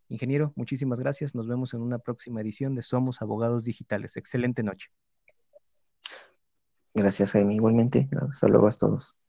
Ingeniero, 0.09 0.53
muchísimas 0.57 1.01
gracias. 1.01 1.35
Nos 1.35 1.49
vemos 1.49 1.75
en 1.75 1.81
una 1.81 1.99
próxima 1.99 2.41
edición 2.41 2.75
de 2.75 2.83
Somos 2.83 3.23
Abogados 3.23 3.65
Digitales. 3.65 4.17
Excelente 4.17 4.63
noche. 4.63 4.91
Gracias, 6.95 7.33
Jaime. 7.33 7.55
Igualmente. 7.55 8.09
Hasta 8.31 8.49
luego 8.49 8.67
a 8.69 8.71
todos. 8.73 9.22